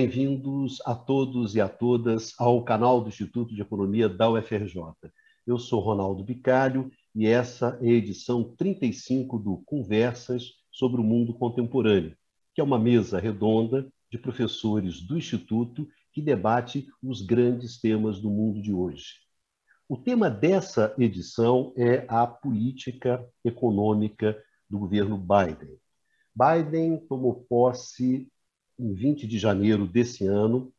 [0.00, 4.80] Bem-vindos a todos e a todas ao canal do Instituto de Economia da UFRJ.
[5.44, 11.34] Eu sou Ronaldo Bicalho e essa é a edição 35 do Conversas sobre o Mundo
[11.34, 12.16] Contemporâneo,
[12.54, 18.30] que é uma mesa redonda de professores do Instituto que debate os grandes temas do
[18.30, 19.14] mundo de hoje.
[19.88, 25.76] O tema dessa edição é a política econômica do governo Biden.
[26.36, 28.30] Biden tomou posse
[28.78, 30.72] em 20 de janeiro desse ano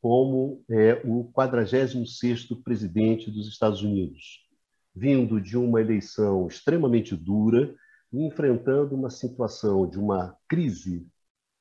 [0.00, 4.46] como é, o 46º presidente dos Estados Unidos,
[4.94, 7.74] vindo de uma eleição extremamente dura
[8.12, 11.08] e enfrentando uma situação de uma crise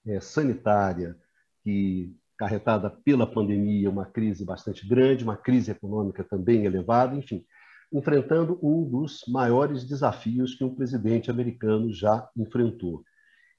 [0.06, 1.18] é, sanitária
[1.64, 7.46] que carretada pela pandemia, uma crise bastante grande, uma crise econômica também elevada, enfim,
[7.94, 13.04] enfrentando um dos maiores desafios que um presidente americano já enfrentou.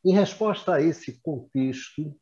[0.05, 2.15] Em resposta a esse contexto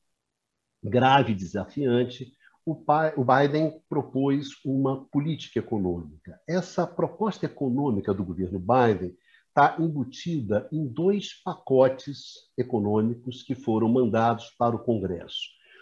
[0.83, 2.33] grave e desafiante,
[2.65, 6.41] o Biden propôs uma política econômica.
[6.49, 9.17] Essa proposta econômica do governo Biden
[9.49, 15.41] está embutida em dois pacotes econômicos que foram mandados para o Congresso.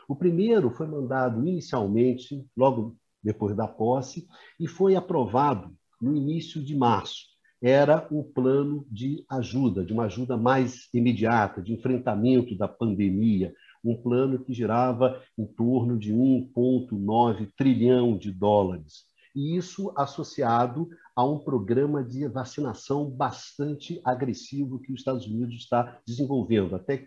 [0.09, 4.27] O primeiro foi mandado inicialmente, logo depois da posse,
[4.59, 7.29] e foi aprovado no início de março.
[7.63, 13.97] Era o plano de ajuda, de uma ajuda mais imediata, de enfrentamento da pandemia, um
[13.97, 19.05] plano que girava em torno de 1,9 trilhão de dólares.
[19.35, 26.01] E isso associado a um programa de vacinação bastante agressivo que os Estados Unidos está
[26.07, 27.07] desenvolvendo, até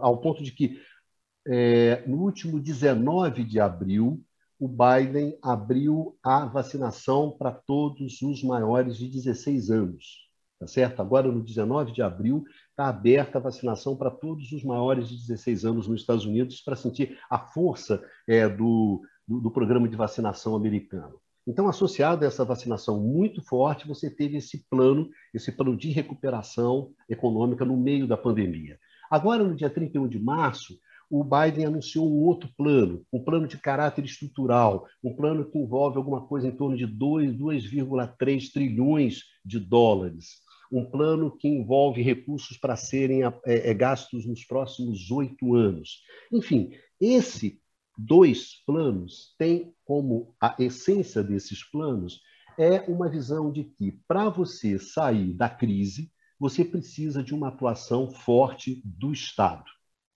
[0.00, 0.78] ao ponto de que,
[1.46, 4.22] é, no último 19 de abril,
[4.58, 10.24] o Biden abriu a vacinação para todos os maiores de 16 anos.
[10.58, 11.00] Tá certo?
[11.00, 12.44] Agora, no 19 de abril,
[12.74, 16.74] está aberta a vacinação para todos os maiores de 16 anos nos Estados Unidos para
[16.74, 21.20] sentir a força é, do, do, do programa de vacinação americano.
[21.46, 26.90] Então, associado a essa vacinação muito forte, você teve esse plano, esse plano de recuperação
[27.08, 28.76] econômica no meio da pandemia.
[29.08, 30.76] Agora, no dia 31 de março,
[31.08, 35.96] o Biden anunciou um outro plano, um plano de caráter estrutural, um plano que envolve
[35.96, 42.76] alguma coisa em torno de 2,3 trilhões de dólares um plano que envolve recursos para
[42.76, 46.02] serem é, é, gastos nos próximos oito anos.
[46.32, 47.60] Enfim, esse
[47.96, 52.20] dois planos tem como a essência desses planos
[52.58, 58.10] é uma visão de que para você sair da crise, você precisa de uma atuação
[58.10, 59.64] forte do Estado,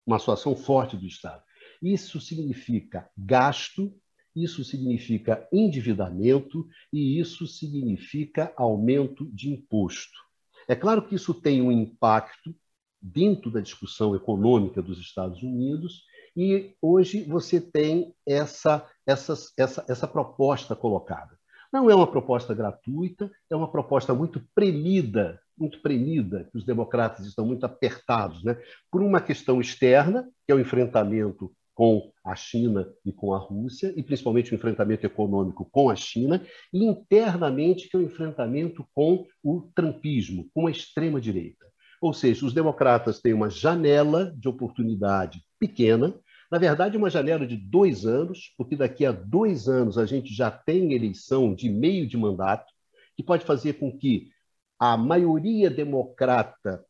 [0.06, 1.42] uma atuação forte do Estado.
[1.82, 3.92] Isso significa gasto,
[4.34, 10.27] isso significa endividamento e isso significa aumento de imposto.
[10.68, 12.54] É claro que isso tem um impacto
[13.00, 16.04] dentro da discussão econômica dos Estados Unidos,
[16.36, 21.36] e hoje você tem essa, essa, essa, essa proposta colocada.
[21.72, 27.26] Não é uma proposta gratuita, é uma proposta muito premida, muito premida, que os democratas
[27.26, 28.56] estão muito apertados, né?
[28.90, 33.94] por uma questão externa, que é o enfrentamento com a China e com a Rússia,
[33.96, 39.24] e principalmente o enfrentamento econômico com a China, e internamente que é o enfrentamento com
[39.44, 41.64] o trumpismo, com a extrema-direita.
[42.00, 46.12] Ou seja, os democratas têm uma janela de oportunidade pequena,
[46.50, 50.50] na verdade, uma janela de dois anos, porque daqui a dois anos a gente já
[50.50, 52.72] tem eleição de meio de mandato,
[53.16, 54.32] que pode fazer com que
[54.80, 56.84] a maioria democrata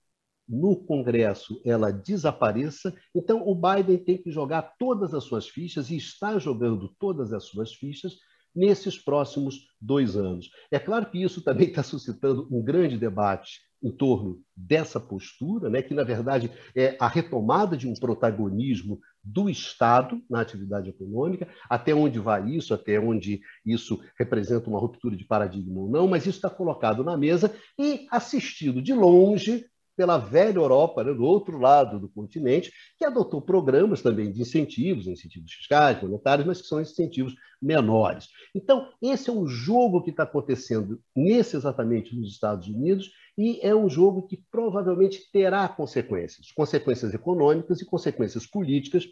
[0.48, 2.94] no Congresso ela desapareça.
[3.14, 7.44] Então, o Biden tem que jogar todas as suas fichas e está jogando todas as
[7.44, 8.16] suas fichas
[8.54, 10.50] nesses próximos dois anos.
[10.70, 15.82] É claro que isso também está suscitando um grande debate em torno dessa postura, né,
[15.82, 21.94] que, na verdade, é a retomada de um protagonismo do Estado na atividade econômica, até
[21.94, 26.38] onde vai isso, até onde isso representa uma ruptura de paradigma ou não, mas isso
[26.38, 29.64] está colocado na mesa e assistido de longe
[29.98, 35.08] pela velha Europa, né, do outro lado do continente, que adotou programas também de incentivos,
[35.08, 38.28] incentivos fiscais, monetários, mas que são incentivos menores.
[38.54, 43.74] Então, esse é um jogo que está acontecendo nesse exatamente nos Estados Unidos e é
[43.74, 49.04] um jogo que provavelmente terá consequências, consequências econômicas e consequências políticas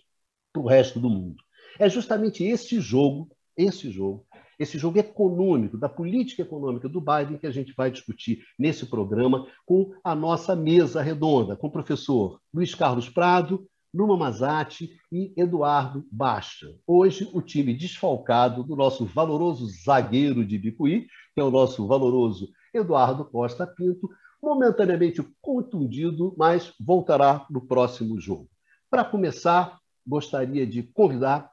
[0.52, 1.42] para o resto do mundo.
[1.80, 4.24] É justamente esse jogo, esse jogo,
[4.58, 9.46] esse jogo econômico, da política econômica do Biden, que a gente vai discutir nesse programa
[9.64, 16.06] com a nossa mesa redonda, com o professor Luiz Carlos Prado, Numa Mazati e Eduardo
[16.10, 16.74] Baixa.
[16.86, 22.48] Hoje, o time desfalcado do nosso valoroso zagueiro de Bicuí, que é o nosso valoroso
[22.74, 24.08] Eduardo Costa Pinto,
[24.42, 28.48] momentaneamente contundido, mas voltará no próximo jogo.
[28.90, 31.50] Para começar, gostaria de convidar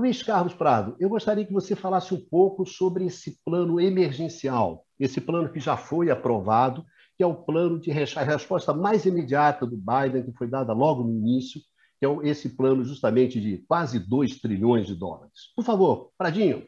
[0.00, 0.96] Luiz Carlos Prado.
[0.98, 5.76] Eu gostaria que você falasse um pouco sobre esse plano emergencial, esse plano que já
[5.76, 6.86] foi aprovado,
[7.16, 11.12] que é o plano de resposta mais imediata do Biden, que foi dada logo no
[11.12, 11.60] início,
[11.98, 15.52] que é esse plano justamente de quase 2 trilhões de dólares.
[15.54, 16.66] Por favor, Pradinho.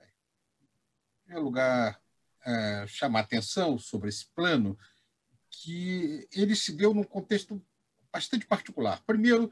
[0.00, 2.00] Em primeiro lugar,
[2.46, 4.74] é, chamar atenção sobre esse plano,
[5.50, 7.62] que ele se deu num contexto
[8.10, 9.02] bastante particular.
[9.06, 9.50] Primeiro,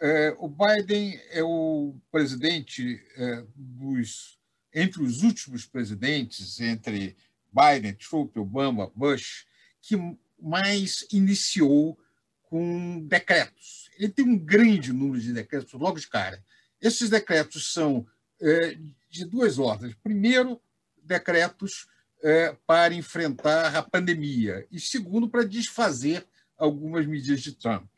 [0.00, 4.38] é, o Biden é o presidente é, dos
[4.72, 7.16] entre os últimos presidentes, entre
[7.52, 9.44] Biden, Trump, Obama, Bush,
[9.82, 9.96] que
[10.40, 11.98] mais iniciou
[12.44, 13.90] com decretos.
[13.98, 16.42] Ele tem um grande número de decretos logo de cara.
[16.80, 18.06] Esses decretos são
[18.40, 18.78] é,
[19.10, 19.94] de duas ordens.
[20.02, 20.60] Primeiro,
[21.02, 21.88] decretos
[22.22, 26.26] é, para enfrentar a pandemia, e segundo, para desfazer
[26.56, 27.89] algumas medidas de Trump.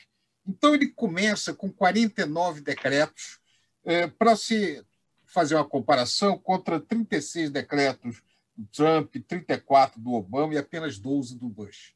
[0.46, 3.38] Então, ele começa com 49 decretos,
[3.84, 4.84] é, para se
[5.26, 8.22] fazer uma comparação, contra 36 decretos
[8.56, 11.94] do Trump, 34 do Obama e apenas 12 do Bush.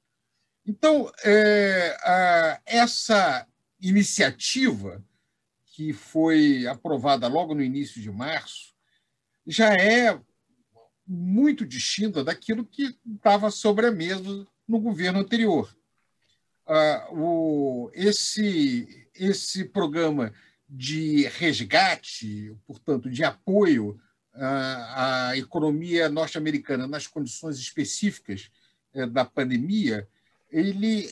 [0.67, 3.47] Então, é, a, essa
[3.81, 5.05] iniciativa,
[5.67, 8.75] que foi aprovada logo no início de março,
[9.47, 10.19] já é
[11.07, 15.77] muito distinta daquilo que estava sobre a mesa no governo anterior.
[16.67, 20.33] Ah, o, esse, esse programa
[20.69, 24.01] de resgate, portanto, de apoio
[24.35, 28.51] à, à economia norte-americana nas condições específicas
[28.93, 30.09] eh, da pandemia,
[30.51, 31.09] ele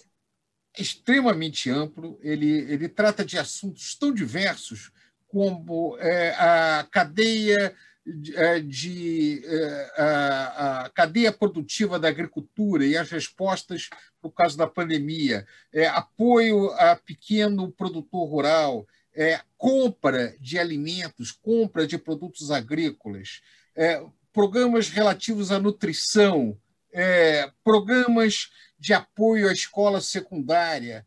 [0.77, 4.91] é extremamente amplo, ele, ele trata de assuntos tão diversos
[5.29, 7.75] como é, a cadeia
[8.06, 13.89] de, é, de é, a, cadeia produtiva da agricultura e as respostas
[14.21, 21.87] por causa da pandemia, é, apoio a pequeno produtor rural, é, compra de alimentos, compra
[21.87, 23.41] de produtos agrícolas,
[23.75, 26.59] é, programas relativos à nutrição,
[26.93, 31.06] é, programas de apoio à escola secundária,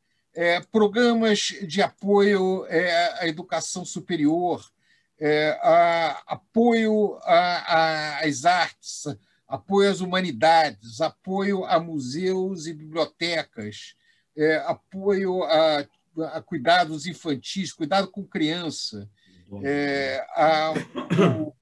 [0.71, 2.63] programas de apoio
[3.19, 4.63] à educação superior,
[5.19, 9.03] é, a, apoio às artes,
[9.47, 13.95] apoio às humanidades, apoio a museus e bibliotecas,
[14.35, 15.85] é, apoio a,
[16.33, 19.09] a, cuidados infantis, cuidado com criança,
[19.63, 20.73] é, a,
[21.39, 21.55] o,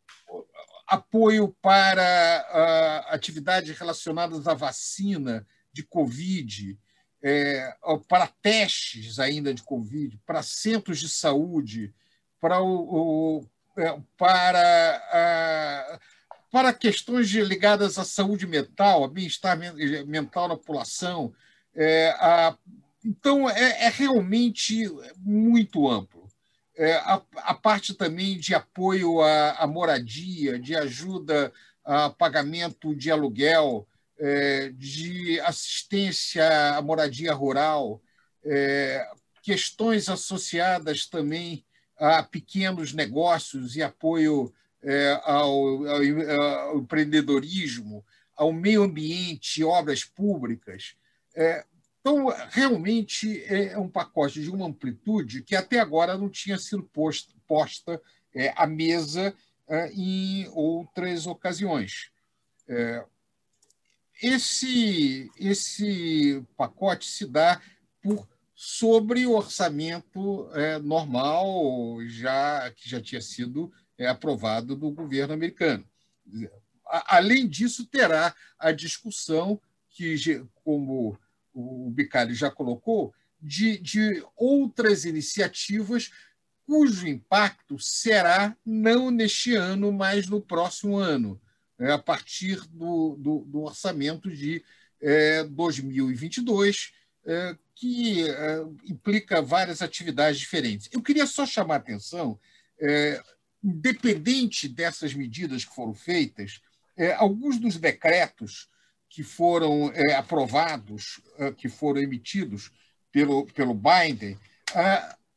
[0.87, 6.79] apoio para atividades relacionadas à vacina, de Covid,
[7.21, 7.75] é,
[8.07, 11.93] para testes ainda de Covid, para centros de saúde,
[12.39, 13.45] para, o, o
[13.77, 15.99] é, para, a,
[16.51, 19.57] para questões ligadas à saúde mental, a bem-estar
[20.07, 21.33] mental na população.
[21.75, 22.57] É, a,
[23.03, 26.25] então, é, é, realmente muito amplo.
[26.77, 31.51] É, a, a, parte também de apoio à, moradia, de ajuda
[31.83, 33.87] a pagamento de aluguel,
[34.17, 38.01] é, de assistência à moradia rural,
[39.41, 41.65] questões associadas também
[41.97, 50.95] a pequenos negócios e apoio é, ao, ao, ao, empreendedorismo, ao meio ambiente, obras públicas.
[51.99, 57.33] então, realmente é um pacote de uma amplitude que até agora não tinha sido posta,
[57.47, 58.01] posta
[58.55, 59.33] à mesa
[59.93, 62.11] em outras ocasiões.
[64.21, 67.61] Esse, esse pacote se dá
[68.01, 75.33] por sobre o orçamento é, normal já que já tinha sido é, aprovado do governo
[75.33, 75.85] americano.
[76.85, 79.59] Além disso, terá a discussão
[79.89, 81.19] que, como
[81.53, 86.11] o Bicalho já colocou, de, de outras iniciativas
[86.65, 91.39] cujo impacto será não neste ano, mas no próximo ano
[91.77, 94.63] é, a partir do, do, do orçamento de
[95.01, 96.93] é, 2022,
[97.25, 100.89] é, que é, implica várias atividades diferentes.
[100.91, 102.39] Eu queria só chamar a atenção,
[102.79, 103.21] é,
[103.61, 106.61] independente dessas medidas que foram feitas,
[106.95, 108.69] é, alguns dos decretos
[109.09, 111.21] que foram aprovados,
[111.55, 112.69] que foram emitidos
[113.13, 114.37] pelo, pelo Biden,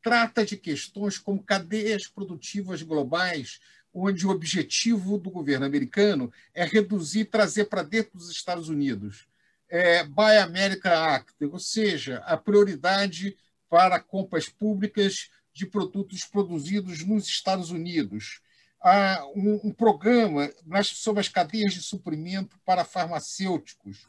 [0.02, 3.60] trata de questões como cadeias produtivas globais
[3.94, 9.28] onde o objetivo do governo americano é reduzir, trazer para dentro dos Estados Unidos.
[9.68, 13.36] É, Buy America Act, ou seja, a prioridade
[13.68, 18.40] para compras públicas de produtos produzidos nos Estados Unidos.
[18.80, 24.06] Há um, um programa nas, sobre as cadeias de suprimento para farmacêuticos,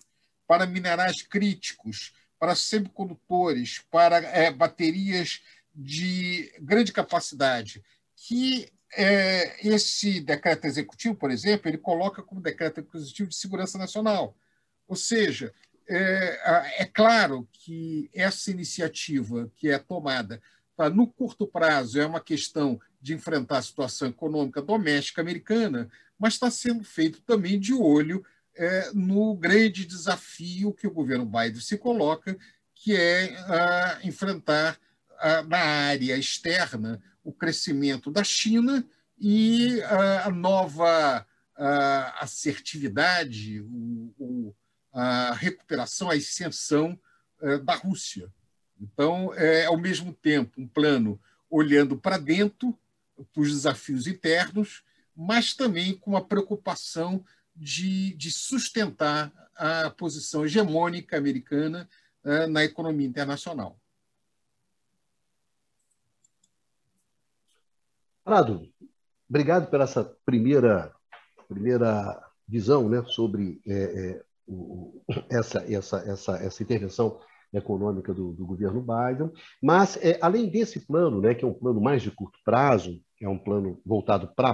[0.47, 5.41] para minerais críticos, para semicondutores, para é, baterias
[5.75, 7.83] de grande capacidade,
[8.15, 14.35] que é, esse decreto executivo, por exemplo, ele coloca como decreto executivo de segurança nacional.
[14.89, 15.53] Ou seja,
[15.87, 20.41] é, é claro que essa iniciativa que é tomada
[20.75, 26.33] tá, no curto prazo é uma questão de enfrentar a situação econômica doméstica americana, mas
[26.33, 31.77] está sendo feito também de olho é, no grande desafio que o governo Biden se
[31.77, 32.35] coloca,
[32.73, 34.79] que é a, enfrentar
[35.19, 38.83] a, na área externa o crescimento da China
[39.19, 41.27] e a, a nova
[42.21, 44.55] assertividade, o, o,
[44.91, 46.99] a recuperação, a ascensão
[47.41, 48.31] é, da Rússia.
[48.79, 51.19] Então, é ao mesmo tempo um plano
[51.49, 52.77] olhando para dentro,
[53.33, 54.83] para os desafios internos,
[55.15, 57.23] mas também com a preocupação
[57.55, 61.89] de, de sustentar a posição hegemônica americana
[62.23, 63.77] uh, na economia internacional.
[68.23, 68.71] Prado,
[69.27, 70.95] obrigado por essa primeira,
[71.47, 77.19] primeira visão né, sobre é, é, o, essa, essa, essa, essa intervenção
[77.53, 79.31] econômica do, do governo Biden.
[79.61, 83.27] Mas, é, além desse plano, né, que é um plano mais de curto prazo, é
[83.27, 84.49] um plano voltado para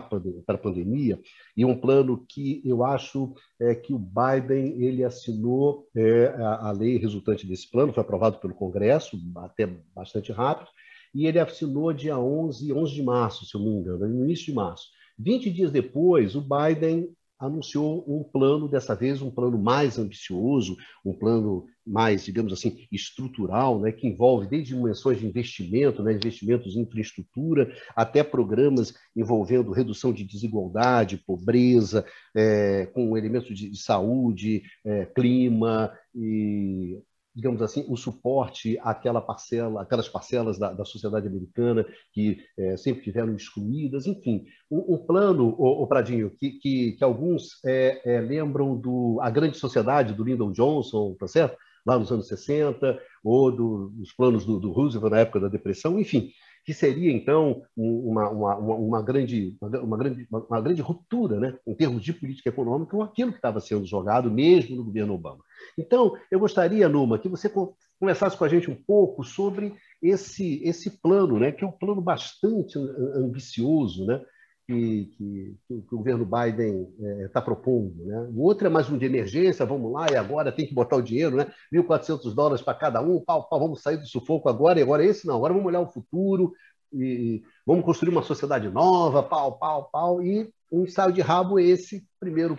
[0.48, 1.20] a pandemia,
[1.56, 6.72] e um plano que eu acho é, que o Biden ele assinou é, a, a,
[6.72, 10.70] lei resultante desse plano, foi aprovado pelo Congresso, até bastante rápido,
[11.14, 14.46] e ele assinou dia 11, 11 de março, se eu não me engano, no início
[14.46, 14.88] de março.
[15.18, 21.14] 20 dias depois, o Biden anunciou um plano, dessa vez um plano mais ambicioso, um
[21.14, 26.82] plano mais, digamos assim, estrutural, né, que envolve desde dimensões de investimento, né, investimentos em
[26.82, 35.06] infraestrutura, até programas envolvendo redução de desigualdade, pobreza, é, com elementos de, de saúde, é,
[35.06, 37.00] clima e
[37.36, 43.04] digamos assim, o suporte àquela parcela, aquelas parcelas da, da sociedade americana que é, sempre
[43.04, 48.22] tiveram excluídas, enfim, um, um plano, o, o, Pradinho, que, que, que alguns é, é,
[48.22, 51.58] lembram do a grande sociedade do Lyndon Johnson, tá certo?
[51.86, 56.00] Lá nos anos 60, ou do, dos planos do, do Roosevelt na época da depressão,
[56.00, 56.32] enfim,
[56.66, 62.04] que seria então uma, uma, uma, grande, uma, grande, uma grande ruptura né, em termos
[62.04, 65.44] de política econômica com aquilo que estava sendo jogado mesmo no governo Obama.
[65.78, 67.52] Então, eu gostaria, Numa, que você
[68.00, 72.02] conversasse com a gente um pouco sobre esse, esse plano, né, que é um plano
[72.02, 72.80] bastante
[73.16, 74.22] ambicioso, né,
[74.68, 76.92] que, que, que, o governo Biden
[77.26, 78.04] está é, propondo.
[78.04, 78.30] Né?
[78.36, 81.02] O outro é mais um de emergência, vamos lá, e agora tem que botar o
[81.02, 81.48] dinheiro, né?
[81.72, 85.28] 1.400 dólares para cada um, pau, pau, vamos sair do sufoco agora, e agora esse
[85.28, 86.54] não, agora vamos olhar o futuro,
[86.92, 92.06] e vamos construir uma sociedade nova, pau, pau, pau, e um ensaio de rabo esse
[92.20, 92.58] primeiro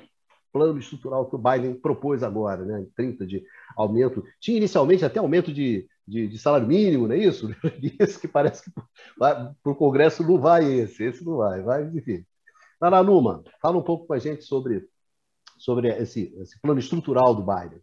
[0.57, 2.87] plano estrutural que o Biden propôs agora, né?
[2.97, 3.45] 30 de
[3.77, 4.25] aumento.
[4.41, 7.55] Tinha inicialmente até aumento de, de, de salário mínimo, não é isso?
[8.01, 8.71] Isso que parece que
[9.19, 12.25] para o Congresso não vai esse, esse não vai, vai, enfim.
[12.81, 14.87] Numa, fala um pouco com a gente sobre,
[15.59, 17.81] sobre esse, esse plano estrutural do Biden.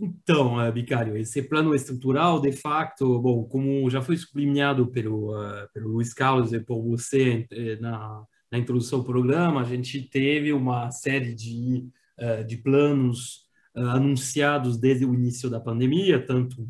[0.00, 5.68] Então, uh, Bicário, esse plano estrutural, de facto, bom, como já foi sublinhado pelo, uh,
[5.72, 8.24] pelo Luiz Carlos e por você eh, na,
[8.54, 11.88] na introdução ao programa, a gente teve uma série de,
[12.20, 13.42] uh, de planos
[13.74, 16.68] anunciados desde o início da pandemia, tanto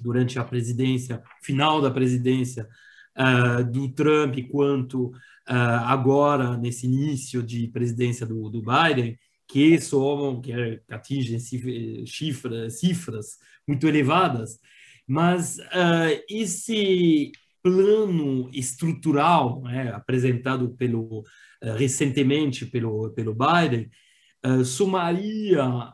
[0.00, 2.68] durante a presidência, final da presidência
[3.16, 5.12] uh, do Trump, quanto
[5.48, 10.52] agora nesse início de presidência do, do Biden, que somam, que
[10.90, 14.58] atingem cifras, cifras muito elevadas,
[15.06, 17.30] mas uh, esse
[17.66, 21.24] plano estrutural né, apresentado pelo
[21.76, 23.90] recentemente pelo pelo Biden
[24.64, 25.92] somaria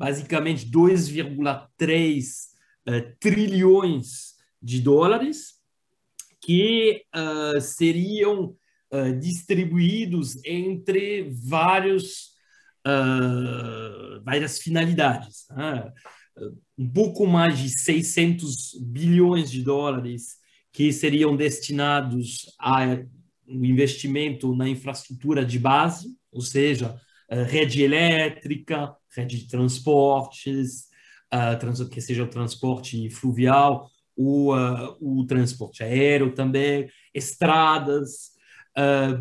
[0.00, 2.50] basicamente 2,3
[2.88, 5.60] uh, trilhões de dólares
[6.40, 8.56] que uh, seriam
[8.90, 12.30] uh, distribuídos entre vários,
[14.24, 15.46] várias finalidades.
[15.50, 15.92] Né?
[16.80, 20.38] Um pouco mais de 600 bilhões de dólares
[20.72, 23.04] que seriam destinados ao
[23.46, 26.98] investimento na infraestrutura de base, ou seja,
[27.48, 30.86] rede elétrica, rede de transportes,
[31.30, 38.30] uh, que seja o transporte fluvial, o, uh, o transporte aéreo também, estradas.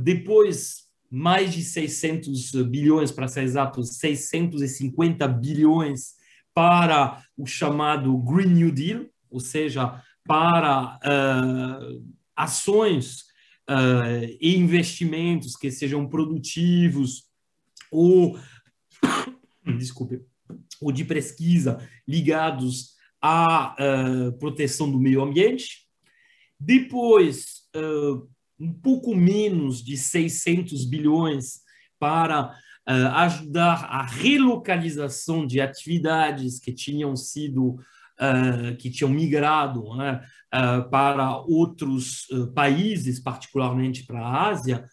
[0.01, 6.18] Depois, mais de 600 bilhões, para ser exatos, 650 bilhões
[6.59, 10.99] para o chamado Green New Deal, ou seja, para
[12.35, 13.23] ações
[14.41, 17.29] e investimentos que sejam produtivos
[17.89, 18.37] ou,
[19.79, 20.19] desculpe,
[20.81, 25.87] ou de pesquisa ligados a uh, proteção do meio ambiente.
[26.59, 28.27] Depois, uh,
[28.59, 31.61] um pouco menos de 600 bilhões
[31.97, 37.77] para uh, ajudar a relocalização de atividades que tinham sido
[38.77, 40.22] que tinham migrado né,
[40.91, 44.86] para outros países, particularmente para a Ásia,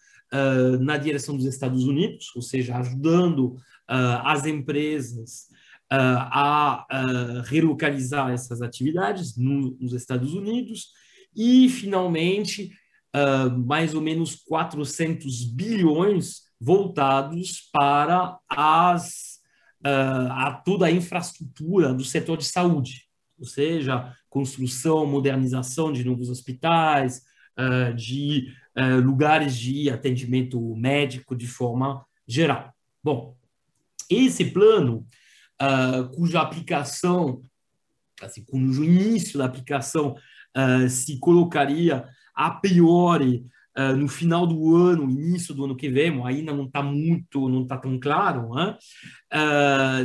[0.79, 5.47] na direção dos Estados Unidos, ou seja, ajudando as empresas
[5.89, 10.91] a, relocalizar essas atividades nos Estados Unidos.
[11.35, 12.71] E, finalmente,
[13.65, 19.39] mais ou menos 400 bilhões voltados para as,
[19.83, 23.07] a toda a infraestrutura do setor de saúde,
[23.39, 27.21] ou seja, construção, modernização de novos hospitais,
[27.95, 28.53] de
[29.03, 32.73] lugares de atendimento médico de forma geral.
[33.03, 33.35] Bom,
[34.09, 35.05] esse plano
[36.15, 37.41] cuja aplicação,
[38.21, 40.15] assim, cujo início da aplicação
[40.89, 43.45] se colocaria a priori
[43.77, 47.63] uh, no final do ano, início do ano que vem, ainda não está muito, não
[47.63, 48.77] está tão claro, né?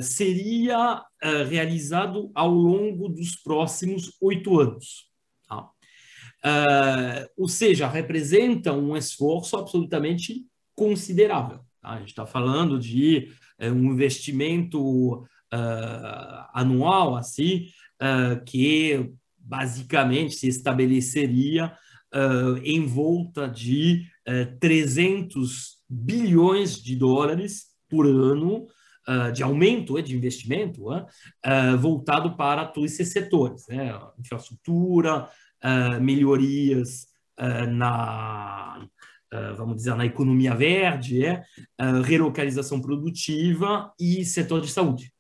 [0.02, 1.02] seria
[1.49, 5.11] realizado ao longo dos próximos oito anos.
[5.49, 5.69] Tá?
[7.37, 11.61] ou seja, representa um esforço absolutamente considerável.
[11.81, 11.91] Tá?
[11.91, 13.29] A gente está falando de
[13.61, 17.69] um investimento uh, anual, assim,
[18.00, 21.76] uh, que basicamente se estabeleceria
[22.14, 24.07] uh, em volta de
[24.61, 28.66] 300 bilhões de dólares por ano
[29.35, 30.85] de aumento de investimento
[31.81, 33.92] voltado para todos esses setores, né?
[34.16, 35.29] infraestrutura,
[36.01, 37.09] melhorias
[37.72, 38.87] na
[39.57, 41.42] vamos dizer, na economia verde, é,
[42.05, 45.12] relocalização produtiva e setor de saúde.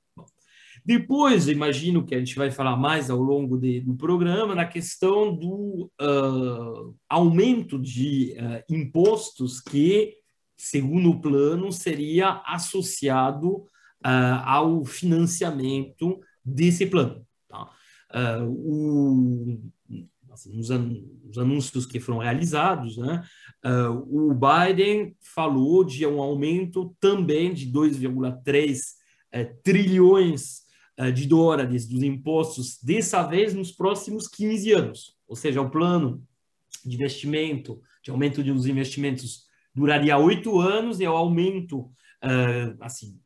[0.84, 5.34] Depois, imagino que a gente vai falar mais ao longo de, do programa na questão
[5.34, 10.14] do uh, aumento de uh, impostos que,
[10.56, 17.24] segundo o plano, seria associado uh, ao financiamento desse plano.
[17.48, 17.70] Tá?
[18.44, 19.60] O,
[20.32, 23.22] assim, nos, an nos, anúncios que foram realizados, né,
[24.10, 28.80] o Biden falou de um aumento também de 2,3
[29.32, 30.62] eh, trilhões
[31.14, 35.16] de dólares dos impostos, dessa vez nos próximos 15 anos.
[35.26, 36.22] Ou seja, o plano
[36.84, 43.18] de investimento, de aumento dos investimentos, duraria oito anos e o aumento uh, assim,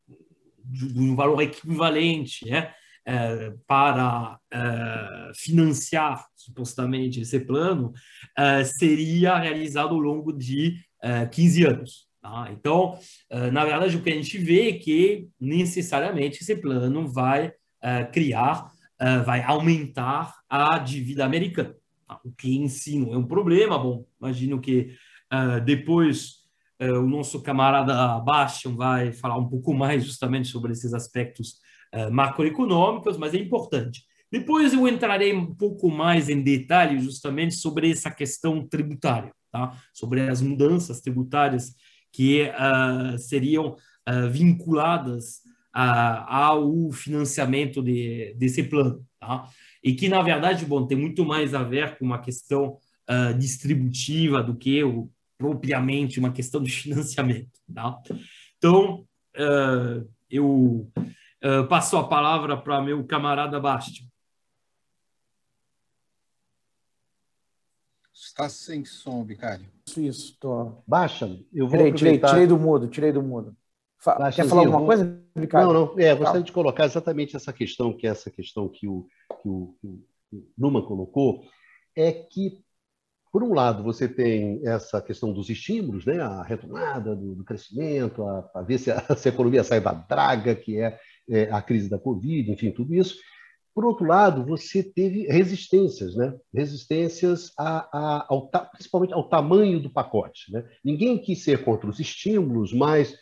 [0.64, 2.72] de um valor equivalente né,
[3.06, 7.92] uh, para uh, financiar, supostamente, esse plano,
[8.78, 10.80] seria realizado ao longo de
[11.32, 12.05] 15 anos.
[12.26, 12.48] Tá?
[12.50, 12.98] Então,
[13.52, 18.72] na verdade, o que a gente vê é que necessariamente esse plano vai uh, criar,
[19.00, 21.76] uh, vai aumentar a dívida americana.
[22.08, 22.18] Tá?
[22.24, 23.78] O que em si não é um problema.
[23.78, 24.94] Bom, imagino que
[25.64, 26.46] depois
[26.78, 31.56] o nosso camarada Bastian vai falar um pouco mais justamente sobre esses aspectos
[32.12, 34.04] macroeconômicos, mas é importante.
[34.30, 39.76] Depois eu entrarei um pouco mais em detalhe justamente sobre essa questão tributária, tá?
[39.92, 41.74] sobre as mudanças tributárias
[42.16, 43.76] que uh, seriam
[44.08, 45.44] uh, vinculadas
[45.78, 49.04] ao financiamento de, desse plano.
[49.20, 49.46] Tá?
[49.84, 52.78] E que, na verdade, bom, tem muito mais a ver com uma questão
[53.10, 57.50] uh, distributiva do que o, propriamente uma questão de financiamento.
[57.74, 58.00] Tá?
[58.56, 59.04] Então,
[59.36, 60.90] uh, eu
[61.44, 64.08] uh, passo a palavra para meu camarada Basti.
[68.36, 69.64] Está sem som, Vicário.
[69.88, 70.36] Isso, isso.
[70.38, 70.82] Tô...
[70.86, 72.28] Baixa, eu vou tirei, aproveitar...
[72.28, 73.56] tirei, tirei do mudo, tirei do mudo.
[73.98, 74.86] Fa Quer falar alguma vou...
[74.88, 75.72] coisa, Ricardo?
[75.72, 75.98] Não, não.
[75.98, 79.06] É, gostaria de colocar exatamente essa questão, que é essa questão que o,
[79.40, 81.44] que o, que o Numa colocou,
[81.96, 82.62] é que,
[83.32, 86.20] por um lado, você tem essa questão dos estímulos, né?
[86.20, 89.94] a retomada do, do crescimento, a, a ver se a, se a, economia sai da
[89.94, 93.16] draga, que é, é a crise da Covid, enfim, tudo isso.
[93.76, 96.34] Por outro lado, você teve resistências, né?
[96.52, 100.50] resistências a, a, ao, principalmente ao tamanho do pacote.
[100.50, 100.66] Né?
[100.82, 103.14] Ninguém quis ser contra os estímulos, mas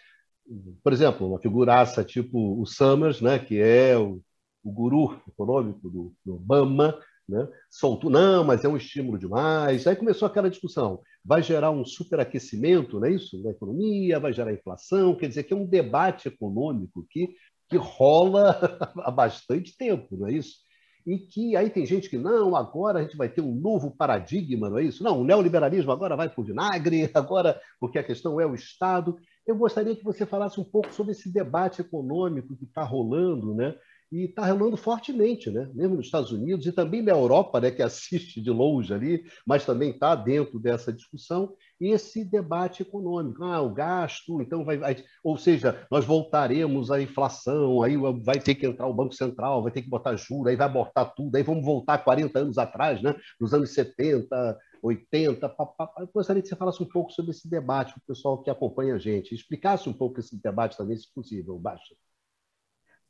[0.83, 4.21] por exemplo, uma figuraça tipo o Summers, né, que é o,
[4.63, 9.87] o guru econômico do, do Obama, né, soltou, não, mas é um estímulo demais.
[9.87, 14.53] Aí começou aquela discussão, vai gerar um superaquecimento, não é isso, na economia, vai gerar
[14.53, 17.35] inflação, quer dizer que é um debate econômico que,
[17.69, 18.59] que rola
[19.05, 20.65] há bastante tempo, não é isso?
[21.07, 24.71] E que aí tem gente que, não, agora a gente vai ter um novo paradigma,
[24.71, 25.05] não é isso?
[25.05, 29.17] Não, o neoliberalismo agora vai para o vinagre, agora, porque a questão é o Estado.
[29.47, 33.75] Eu gostaria que você falasse um pouco sobre esse debate econômico que está rolando, né?
[34.11, 35.69] E está rolando fortemente, né?
[35.75, 39.65] mesmo nos Estados Unidos e também na Europa, né, que assiste de longe ali, mas
[39.65, 43.43] também está dentro dessa discussão, esse debate econômico.
[43.43, 48.55] Ah, o gasto, então vai, vai, Ou seja, nós voltaremos à inflação, aí vai ter
[48.55, 51.43] que entrar o Banco Central, vai ter que botar juros, aí vai botar tudo, aí
[51.43, 53.15] vamos voltar 40 anos atrás, né?
[53.41, 55.49] nos anos 70, 80.
[55.49, 58.51] Pá, Eu gostaria que você falasse um pouco sobre esse debate para o pessoal que
[58.51, 61.95] acompanha a gente, explicasse um pouco esse debate também, se possível, Baixa.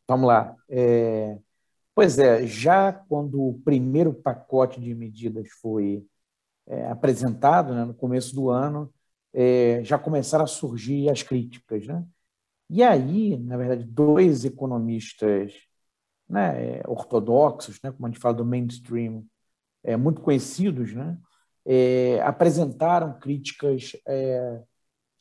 [0.08, 0.54] Vamos lá.
[0.68, 1.38] É...
[1.94, 6.04] Pois é, já quando o primeiro pacote de medidas foi
[6.66, 8.92] é, apresentado, né, no começo do ano,
[9.32, 11.86] é, já começaram a surgir as críticas.
[11.86, 12.04] Né?
[12.68, 15.54] E aí, na verdade, dois economistas
[16.28, 19.24] né, ortodoxos, né, como a gente fala do mainstream,
[19.82, 21.18] é, muito conhecidos, né,
[21.64, 24.62] é, apresentaram críticas é,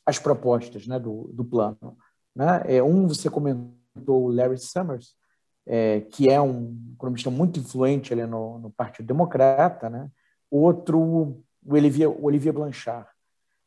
[0.06, 1.98] às propostas né, do, do plano.
[2.36, 2.63] Né?
[2.67, 5.15] É, um, você comentou, o Larry Summers,
[5.65, 10.10] é, que é um economista muito influente ali no, no Partido Democrata, né?
[10.49, 13.08] outro, o Olivier, o Olivier Blanchard.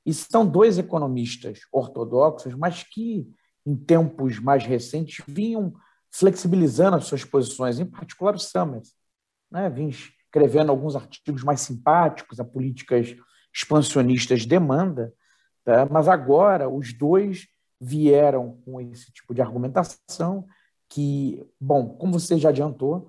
[0.04, 3.28] E são dois economistas ortodoxos, mas que,
[3.64, 5.74] em tempos mais recentes, vinham
[6.12, 8.94] flexibilizando as suas posições, em particular o Summers.
[9.50, 9.68] Né?
[9.68, 13.16] Vinha escrevendo alguns artigos mais simpáticos a políticas
[13.52, 15.12] expansionistas de demanda,
[15.64, 15.86] tá?
[15.90, 17.48] mas agora os dois
[17.80, 20.46] vieram com esse tipo de argumentação
[20.88, 23.08] que, bom, como você já adiantou,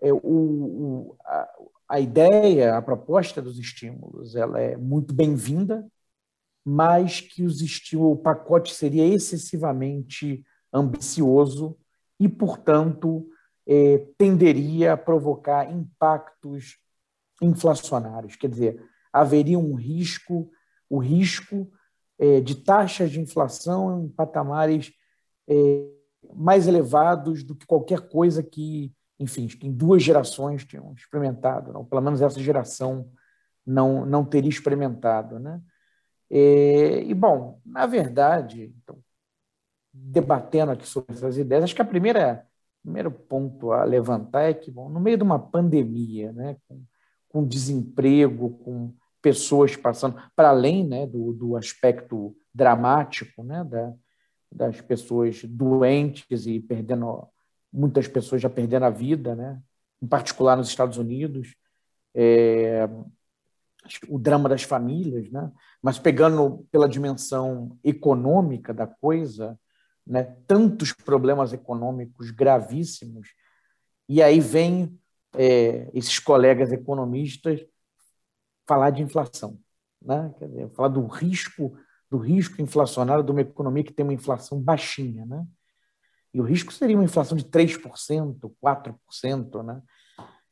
[0.00, 1.48] é, o, o, a,
[1.88, 5.86] a ideia, a proposta dos estímulos, ela é muito bem-vinda,
[6.64, 11.76] mas que os estímulos, o pacote seria excessivamente ambicioso
[12.20, 13.28] e, portanto,
[13.66, 16.78] é, tenderia a provocar impactos
[17.40, 18.36] inflacionários.
[18.36, 20.50] Quer dizer, haveria um risco,
[20.90, 21.70] o risco
[22.18, 24.92] é, de taxas de inflação em patamares
[25.48, 25.86] é,
[26.34, 31.84] mais elevados do que qualquer coisa que, enfim, em duas gerações tinham experimentado, não?
[31.84, 33.10] pelo menos essa geração
[33.64, 35.38] não, não teria experimentado.
[35.38, 35.60] Né?
[36.30, 38.98] E, e, bom, na verdade, então,
[39.92, 42.46] debatendo aqui sobre essas ideias, acho que a primeira
[42.82, 46.82] primeiro ponto a levantar é que, bom, no meio de uma pandemia, né, com,
[47.28, 48.94] com desemprego, com
[49.28, 53.92] pessoas passando, para além né, do, do aspecto dramático né, da,
[54.50, 57.28] das pessoas doentes e perdendo,
[57.70, 59.60] muitas pessoas já perdendo a vida, né,
[60.00, 61.54] em particular nos Estados Unidos,
[62.14, 62.88] é,
[64.08, 69.60] o drama das famílias, né, mas pegando pela dimensão econômica da coisa,
[70.06, 73.28] né, tantos problemas econômicos gravíssimos,
[74.08, 74.98] e aí vem
[75.34, 77.60] é, esses colegas economistas
[78.68, 79.58] falar de inflação,
[80.00, 80.32] né?
[80.38, 81.76] Quer dizer, falar do risco
[82.10, 85.46] do risco inflacionário de uma economia que tem uma inflação baixinha, né?
[86.32, 89.82] E o risco seria uma inflação de 3%, 4%, né?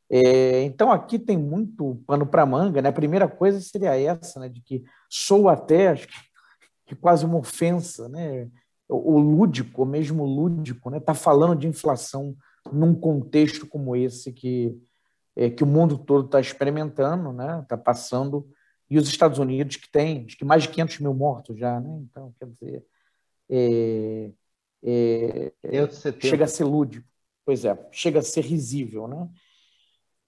[0.08, 2.88] É, então aqui tem muito pano para manga, né?
[2.88, 4.48] A primeira coisa seria essa, né?
[4.48, 6.14] De que sou até acho que,
[6.86, 8.48] que quase uma ofensa, né?
[8.88, 11.00] O, o lúdico, mesmo lúdico, né?
[11.00, 12.36] Tá falando de inflação
[12.72, 14.76] num contexto como esse que
[15.36, 17.60] é, que o mundo todo está experimentando, né?
[17.62, 18.48] Está passando
[18.88, 22.00] e os Estados Unidos que tem acho que mais de 500 mil mortos já, né?
[22.02, 22.84] Então quer dizer
[23.50, 24.30] é,
[24.82, 25.52] é,
[26.20, 27.06] chega a ser lúdico,
[27.44, 29.28] pois é, chega a ser risível, né?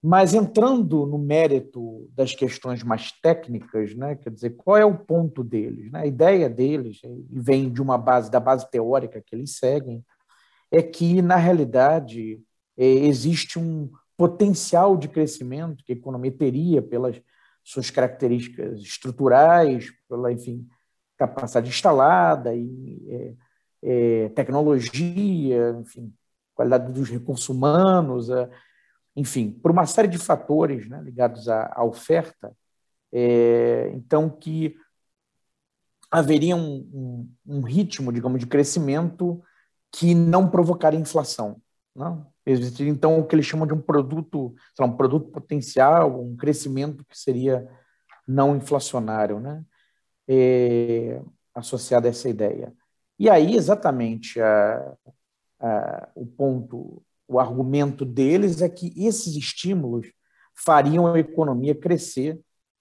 [0.01, 5.42] Mas entrando no mérito das questões mais técnicas, né, quer dizer, qual é o ponto
[5.42, 5.90] deles?
[5.90, 6.03] Né?
[6.03, 10.05] A ideia deles, e vem de uma base, da base teórica que eles seguem,
[10.71, 12.40] é que, na realidade,
[12.77, 17.22] é, existe um potencial de crescimento que a economia teria pelas
[17.62, 20.66] suas características estruturais, pela, enfim,
[21.16, 23.35] capacidade instalada e é,
[23.83, 26.12] é, tecnologia, enfim,
[26.52, 28.28] qualidade dos recursos humanos,
[29.14, 32.52] enfim, por uma série de fatores né, ligados à, à oferta,
[33.12, 34.74] é, então que
[36.11, 39.40] haveria um, um, um, ritmo, digamos, de crescimento
[39.92, 41.62] que não provocaria inflação.
[41.94, 42.26] Não?
[42.50, 47.04] Existiria, então, o que eles chamam de um produto, lá, um produto potencial, um crescimento
[47.04, 47.68] que seria
[48.26, 49.64] não inflacionário, né?
[50.26, 51.20] É,
[51.54, 52.72] associado a essa ideia.
[53.18, 54.96] E aí, exatamente, a,
[55.61, 60.11] a, o ponto o argumento deles é que esses estímulos
[60.54, 62.40] fariam a economia crescer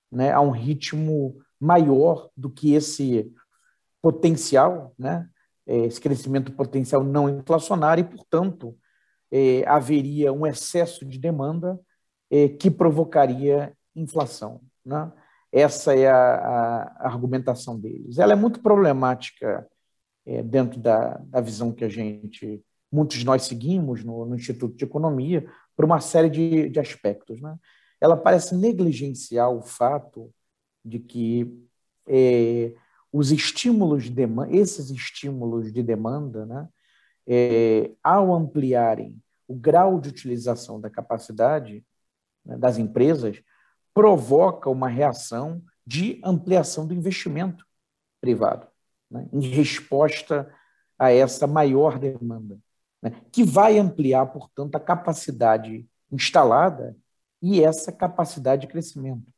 [0.10, 3.30] né, a um ritmo maior do que esse
[4.02, 5.28] potencial, né,
[5.66, 8.74] esse crescimento potencial não inflacionário, e, portanto,
[9.32, 11.80] é, haveria um excesso de demanda
[12.30, 14.62] é, que provocaria inflação.
[14.86, 15.12] Né?
[15.52, 18.18] Essa é a, a, argumentação deles.
[18.20, 19.68] Ela é muito problemática
[20.26, 24.78] é, dentro da, da visão que a gente muitos de nós seguimos no, no Instituto
[24.78, 27.42] de Economia, por uma série de, de aspectos.
[27.42, 27.54] Né?
[28.00, 30.34] Ela parece negligenciar o fato
[30.86, 31.68] de que
[33.12, 36.70] os estímulos de demanda, esses estímulos de demanda, né,
[37.28, 41.84] é, ao ampliarem o grau de utilização da capacidade
[42.46, 43.42] né, das empresas,
[43.94, 47.66] provoca uma reação de ampliação do investimento
[48.22, 48.68] privado,
[49.10, 50.54] né, em resposta
[51.00, 52.60] a essa maior demanda,
[53.02, 56.96] né, que vai ampliar, portanto, a capacidade instalada
[57.42, 59.32] e essa capacidade de crescimento.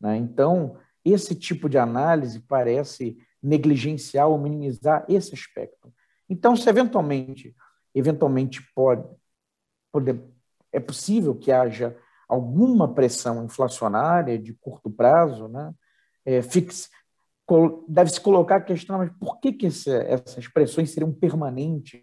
[0.00, 0.16] Né?
[0.16, 5.92] Então, esse tipo de análise parece negligenciar ou minimizar esse aspecto.
[6.28, 7.54] Então, se eventualmente,
[7.94, 9.06] eventualmente pode,
[9.92, 10.20] pode
[10.72, 11.96] é possível que haja
[12.28, 15.72] alguma pressão inflacionária de curto prazo, né?
[16.24, 16.88] É, fixe,
[17.86, 22.02] deve-se colocar a questão, mas por que, que essa, essas pressões seriam permanentes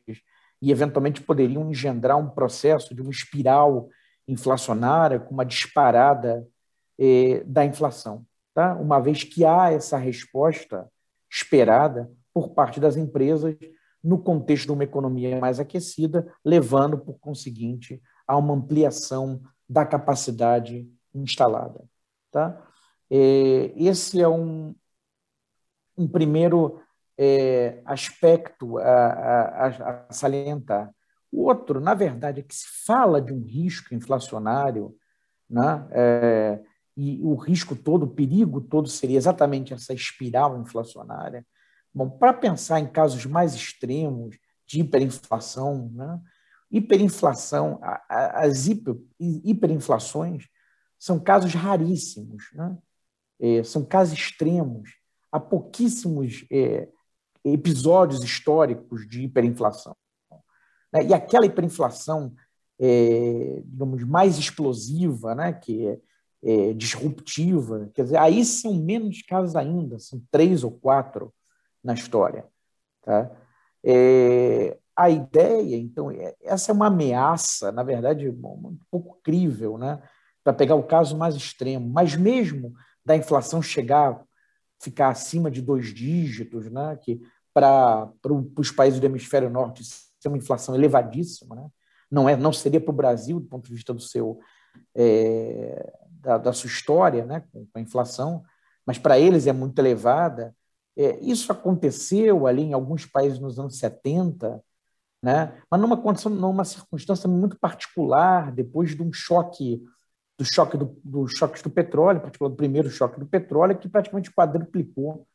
[0.61, 3.89] e eventualmente poderiam engendrar um processo de uma espiral
[4.25, 6.47] inflacionária com uma disparada
[6.97, 8.25] eh, da inflação?
[8.53, 8.73] Tá?
[8.75, 10.89] Uma vez que há essa resposta
[11.29, 13.57] esperada por parte das empresas
[14.03, 20.89] no contexto de uma economia mais aquecida, levando, por conseguinte, a uma ampliação da capacidade
[21.13, 21.83] instalada.
[22.31, 22.61] Tá?
[23.09, 24.75] É, esse é um,
[25.97, 26.81] um primeiro
[27.17, 30.93] é, aspecto a, a, a, salientar.
[31.31, 34.95] O outro, na verdade, é que se fala de um risco inflacionário,
[35.49, 35.87] né?
[35.91, 36.59] É,
[36.95, 41.45] e o risco todo, o perigo todo seria exatamente essa espiral inflacionária.
[41.93, 46.19] Bom, para pensar em casos mais extremos de hiperinflação, né?
[46.71, 47.79] hiperinflação,
[48.09, 50.47] as hiper, hiperinflações
[50.97, 52.77] são casos raríssimos, né?
[53.39, 54.95] É, são casos extremos.
[55.31, 56.87] Há pouquíssimos é,
[57.43, 59.95] episódios históricos de hiperinflação.
[60.91, 61.07] Né?
[61.07, 62.33] E aquela hiperinflação,
[62.79, 65.51] é, digamos, mais explosiva, né?
[65.51, 65.99] que é,
[66.43, 71.33] é, disruptiva, quer dizer, aí são menos casos ainda, são três ou quatro
[71.83, 72.45] na história.
[73.01, 73.29] Tá?
[73.83, 80.01] É, a ideia, então, é, essa é uma ameaça, na verdade, um pouco crível, né?
[80.43, 84.21] para pegar o caso mais extremo, mas mesmo da inflação chegar,
[84.81, 86.97] ficar acima de dois dígitos, né?
[87.01, 87.21] que
[87.53, 88.11] para
[88.57, 91.67] os países do hemisfério norte ser uma inflação elevadíssima, né?
[92.09, 94.39] não, é, não seria para o Brasil, do ponto de vista do seu,
[94.95, 95.91] é,
[96.21, 97.43] da, da, sua história né?
[97.51, 98.43] com a inflação,
[98.85, 100.55] mas para eles é muito elevada,
[100.97, 104.63] é, isso aconteceu ali em alguns países nos anos 70,
[105.21, 105.57] né?
[105.69, 109.83] mas numa, condição, numa circunstância muito particular, depois de um choque
[110.37, 114.31] do choque do, do choques do petróleo, particularmente do primeiro choque do petróleo, que praticamente
[114.31, 115.27] quadruplicou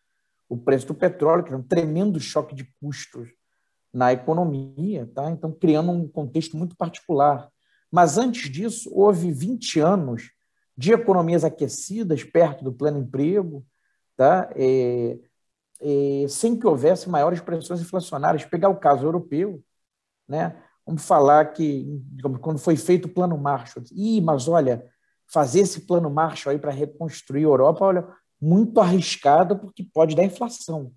[0.48, 3.28] o preço do petróleo, que é um tremendo choque de custos
[3.92, 5.30] na economia, tá?
[5.30, 7.48] então criando um contexto muito particular.
[7.90, 10.30] Mas antes disso, houve 20 anos
[10.76, 13.64] de economias aquecidas perto do pleno emprego,
[14.16, 14.50] tá?
[14.54, 15.18] É,
[15.80, 18.44] é, sem que houvesse maiores pressões inflacionárias.
[18.44, 19.62] Pegar o caso europeu,
[20.26, 20.56] né?
[20.88, 24.86] vamos falar que, digamos, quando foi feito o plano Marshall, Ih, mas olha,
[25.26, 28.08] fazer esse plano Marshall aí para reconstruir a Europa, olha,
[28.40, 30.92] muito arriscado porque pode dar inflação.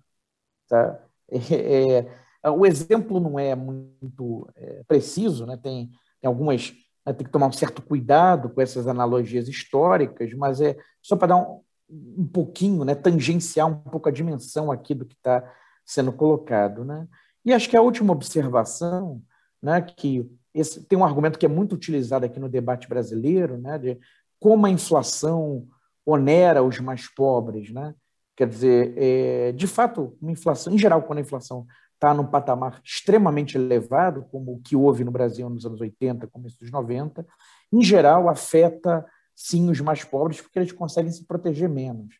[0.68, 0.98] Tá?
[1.34, 2.06] É,
[2.44, 5.56] é, o exemplo não é muito é, preciso, né?
[5.56, 5.88] tem,
[6.20, 6.74] tem algumas.
[7.06, 11.28] Né, tem que tomar um certo cuidado com essas analogias históricas, mas é só para
[11.28, 15.44] dar um, um pouquinho, né, tangenciar um pouco a dimensão aqui do que está
[15.84, 16.84] sendo colocado.
[16.84, 17.06] Né?
[17.44, 19.22] E acho que a última observação,
[19.62, 23.78] né, que esse, tem um argumento que é muito utilizado aqui no debate brasileiro, né,
[23.78, 23.98] de
[24.40, 25.66] como a inflação
[26.04, 27.70] onera os mais pobres.
[27.72, 27.94] Né?
[28.36, 32.80] Quer dizer, é, de fato, uma inflação, em geral, quando a inflação está num patamar
[32.84, 37.24] extremamente elevado, como o que houve no Brasil nos anos 80, começo dos 90,
[37.72, 42.14] em geral, afeta sim os mais pobres, porque eles conseguem se proteger menos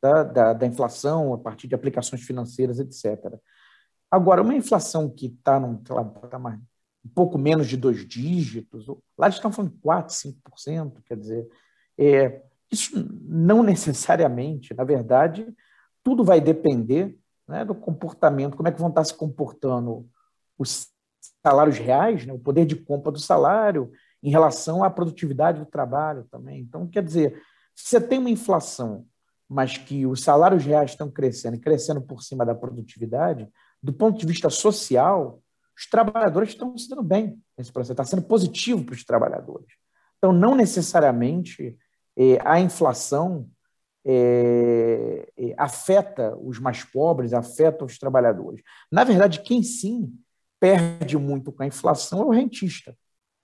[0.00, 0.22] tá?
[0.22, 3.38] da, da inflação a partir de aplicações financeiras, etc.
[4.10, 6.60] Agora, uma inflação que está patamar
[7.04, 11.48] um pouco menos de dois dígitos, lá eles estão falando 4%, 5%, quer dizer,
[11.96, 12.92] é, isso
[13.22, 15.46] não necessariamente, na verdade,
[16.02, 17.16] tudo vai depender
[17.46, 20.08] né, do comportamento, como é que vão estar se comportando
[20.58, 20.88] os
[21.44, 26.24] salários reais, né, o poder de compra do salário, em relação à produtividade do trabalho
[26.30, 26.60] também.
[26.60, 27.40] Então, quer dizer,
[27.74, 29.06] se você tem uma inflação,
[29.48, 33.48] mas que os salários reais estão crescendo e crescendo por cima da produtividade,
[33.82, 35.40] do ponto de vista social,
[35.76, 39.68] os trabalhadores estão se dando bem nesse processo, está sendo positivo para os trabalhadores.
[40.18, 41.76] Então, não necessariamente
[42.16, 43.48] eh, a inflação
[44.04, 48.62] eh, afeta os mais pobres, afeta os trabalhadores.
[48.90, 50.12] Na verdade, quem sim
[50.58, 52.96] perde muito com a inflação é o rentista.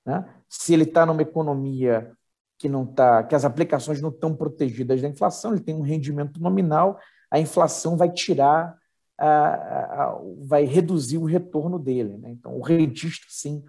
[0.05, 0.25] Né?
[0.49, 2.13] Se ele está numa economia
[2.59, 6.41] que não tá, que as aplicações não estão protegidas da inflação, ele tem um rendimento
[6.41, 6.99] nominal,
[7.31, 8.77] a inflação vai tirar,
[9.19, 12.17] a, a, vai reduzir o retorno dele.
[12.19, 12.31] Né?
[12.31, 13.65] Então, o rentista, sim,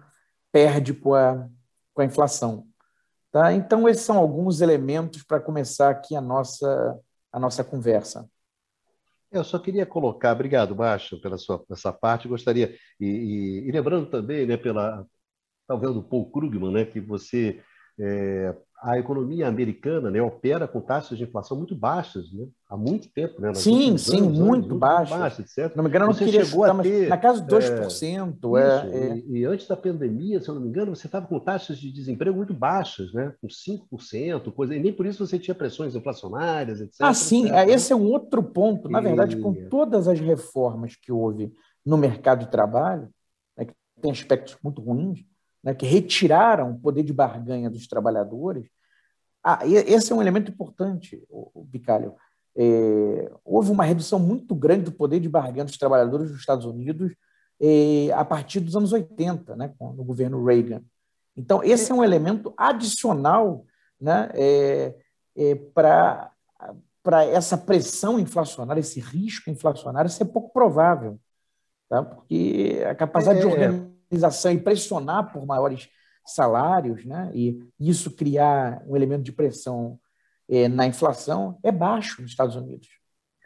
[0.52, 1.48] perde com a,
[1.92, 2.66] com a inflação.
[3.32, 3.52] Tá?
[3.52, 6.96] Então, esses são alguns elementos para começar aqui a nossa,
[7.32, 8.30] a nossa conversa.
[9.32, 12.28] Eu só queria colocar, obrigado, Baixo, pela sua essa parte.
[12.28, 15.04] Gostaria, e, e, e lembrando também, né, pela,
[15.66, 17.60] talvez do Paul Krugman, né, que você
[17.98, 22.46] é, a economia americana né, opera com taxas de inflação muito baixas, né?
[22.68, 23.40] há muito tempo.
[23.40, 23.54] Né?
[23.54, 25.18] Sim, sim, anos, muito, muito baixas.
[25.18, 25.76] baixas certo?
[25.76, 27.62] Não me engano, você chegou a ter, na casa de 2%.
[27.64, 31.26] É, isso, é, E, e, antes da pandemia, se eu não me engano, você estava
[31.26, 33.32] com taxas de desemprego muito baixas, né?
[33.40, 36.96] com 5%, coisa, e nem por isso você tinha pressões inflacionárias, etc.
[37.00, 38.88] Ah, sim, etc, esse é um outro ponto.
[38.90, 41.54] Na verdade, com todas as reformas que houve
[41.86, 43.08] no mercado de trabalho,
[43.56, 45.24] né, que tem aspectos muito ruins,
[45.64, 48.66] né, que retiraram o poder de barganha dos trabalhadores.
[49.42, 52.14] Ah, esse é um elemento importante, o Bicalho.
[52.56, 57.12] É, houve uma redução muito grande do poder de barganha dos trabalhadores dos Estados Unidos
[57.60, 60.82] é, a partir dos anos 80, né, no governo Reagan.
[61.36, 63.64] Então, esse é um elemento adicional
[64.00, 64.94] né, é,
[65.36, 66.30] é para
[67.32, 71.18] essa pressão inflacionária, esse risco inflacionário ser pouco provável,
[71.88, 72.02] tá?
[72.02, 75.88] porque a capacidade de é, organização organização e pressionar por maiores
[76.26, 77.30] salários, né?
[77.34, 79.98] e isso criar um elemento de pressão
[80.48, 82.88] é, na inflação, é baixo nos Estados Unidos.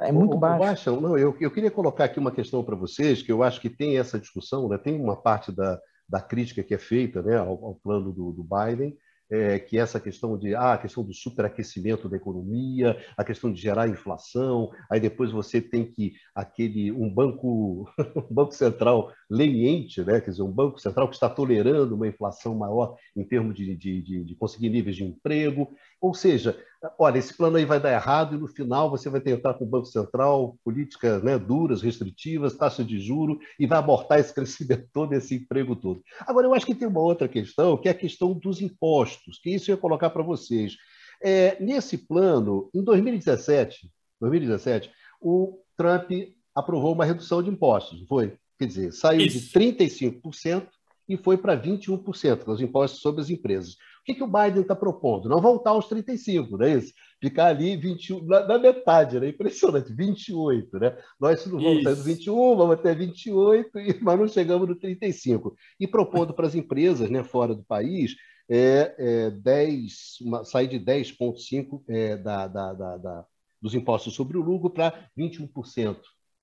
[0.00, 0.58] É muito o, baixo.
[0.58, 3.68] Baixo, não, eu, eu queria colocar aqui uma questão para vocês, que eu acho que
[3.68, 4.78] tem essa discussão, né?
[4.78, 8.44] tem uma parte da, da crítica que é feita né, ao, ao plano do, do
[8.44, 8.96] Biden,
[9.30, 13.60] é, que essa questão de ah, a questão do superaquecimento da economia, a questão de
[13.60, 20.20] gerar inflação, aí depois você tem que aquele um banco um banco central leniente, né,
[20.20, 24.02] quer dizer, um banco central que está tolerando uma inflação maior em termos de, de,
[24.02, 26.56] de, de conseguir níveis de emprego, ou seja,
[26.98, 29.68] olha, esse plano aí vai dar errado e no final você vai tentar com o
[29.68, 35.12] Banco Central políticas né, duras, restritivas, taxa de juro e vai abortar esse crescimento todo,
[35.12, 36.02] esse emprego todo.
[36.20, 39.50] Agora, eu acho que tem uma outra questão, que é a questão dos impostos, que
[39.50, 40.76] isso eu ia colocar para vocês.
[41.20, 46.10] É, nesse plano, em 2017, 2017, o Trump
[46.54, 48.36] aprovou uma redução de impostos, foi?
[48.58, 49.40] Quer dizer, saiu isso.
[49.40, 50.68] de 35%
[51.08, 53.76] e foi para 21%, os impostos sobre as empresas
[54.08, 55.28] que, que o Biden está propondo?
[55.28, 56.94] Não voltar aos 35, não é isso?
[57.20, 59.28] Ficar ali 21, na, na metade, né?
[59.28, 60.96] Impressionante, 28, né?
[61.20, 65.54] Nós não vamos sair do 21, vamos até 28, mas não chegamos no 35.
[65.78, 68.16] E propondo para as empresas né, fora do país
[68.48, 73.26] é, é 10, uma, sair de 10,5% é, da, da, da, da,
[73.60, 75.98] dos impostos sobre o lucro para 21%.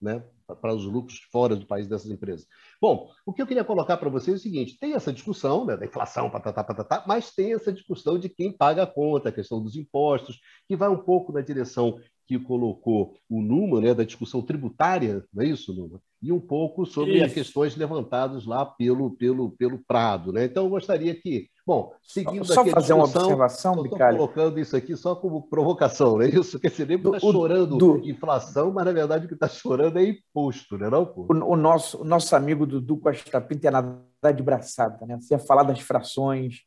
[0.06, 0.24] Né,
[0.62, 2.48] para os lucros fora do país dessas empresas.
[2.80, 5.76] Bom, o que eu queria colocar para vocês é o seguinte: tem essa discussão né,
[5.76, 9.60] da inflação, patatá, patatá, mas tem essa discussão de quem paga a conta, a questão
[9.60, 14.41] dos impostos, que vai um pouco na direção que colocou o Numa, né, da discussão
[14.41, 16.01] tributária, não é isso, Numa?
[16.21, 17.25] E um pouco sobre isso.
[17.25, 20.33] as questões levantadas lá pelo, pelo, pelo Prado.
[20.33, 20.45] Né?
[20.45, 24.95] Então, eu gostaria que, bom, seguindo só aqui fazer uma observação, Estou colocando isso aqui
[24.97, 26.53] só como provocação, não é isso?
[26.53, 27.97] Porque você lembra está chorando do...
[28.09, 31.27] inflação, mas na verdade o que está chorando é imposto, né, não, pô?
[31.29, 35.17] O, o, nosso, o nosso amigo Dudu Costa Pinto é nada de braçada, né?
[35.21, 36.61] Você ia falar das frações,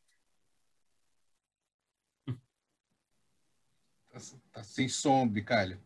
[4.51, 5.79] Tá sem som, Bicalho.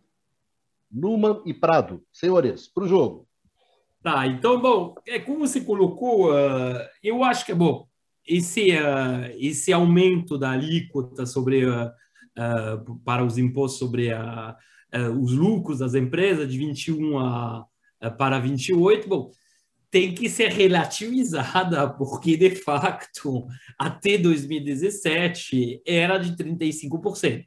[0.91, 3.27] Numan e Prado, senhores, para o jogo.
[4.03, 7.87] Tá, então, bom, é como você colocou, uh, eu acho que, é bom,
[8.27, 11.89] esse, uh, esse aumento da alíquota sobre, uh,
[13.03, 14.09] para os impostos sobre
[15.19, 17.65] os lucros das empresas de 21 a,
[18.15, 19.31] para 28, bom,
[19.89, 23.47] tem que ser relativizada, porque, de facto,
[23.77, 27.45] até 2017 era de 35%.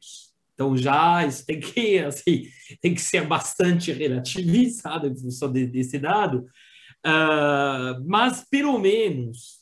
[0.57, 2.45] Então já isso tem que assim
[2.81, 6.47] tem que ser bastante relativizado em função de, desse dado,
[7.07, 9.61] uh, mas pelo menos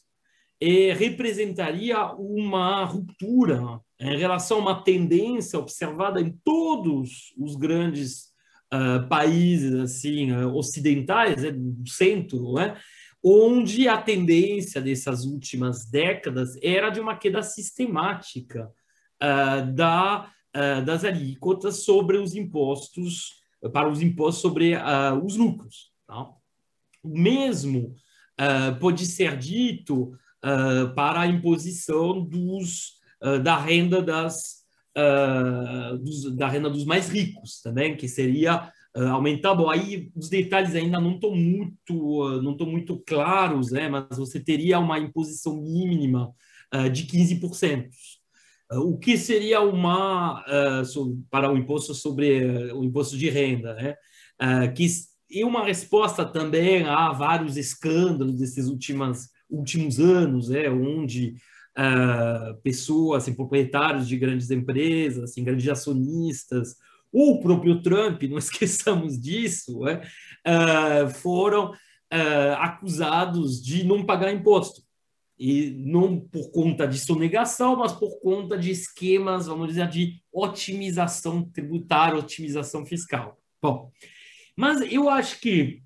[0.61, 8.29] é, representaria uma ruptura em relação a uma tendência observada em todos os grandes
[8.73, 12.79] uh, países assim uh, ocidentais, né, do centro, né,
[13.23, 18.71] onde a tendência dessas últimas décadas era de uma queda sistemática
[19.75, 23.43] da uh, das alíquotas sobre os impostos,
[23.73, 25.91] para os impostos sobre uh, os lucros.
[26.07, 26.29] Tá?
[27.03, 27.95] O mesmo
[28.41, 30.13] uh, pode ser dito
[30.95, 32.99] para a imposição dos,
[33.43, 34.63] da renda das
[36.03, 38.71] dos, da renda dos mais ricos também, que seria
[39.11, 39.55] aumentar.
[39.55, 43.89] Bom, aí os detalhes ainda não estão muito, não estão muito claros, né?
[43.89, 46.31] Mas você teria uma imposição mínima
[46.93, 47.89] de 15%.
[48.79, 50.45] O que seria uma
[51.31, 53.95] para o imposto sobre o imposto de renda, né?
[54.75, 54.87] que
[55.31, 60.69] e uma resposta também a vários escândalos desses últimos últimos anos, né?
[60.71, 61.35] Onde
[62.63, 66.77] pessoas, assim, proprietários de grandes empresas, assim, grandes acionistas
[67.15, 70.03] o próprio Trump, não esqueçamos disso, né,
[70.45, 74.83] uh, foram uh, acusados de não pagar imposto.
[75.39, 81.43] E não por conta de sonegação, mas por conta de esquemas, vamos dizer, de otimização
[81.43, 83.39] tributária, otimização fiscal.
[83.61, 83.91] Bom,
[84.57, 85.83] mas eu acho que,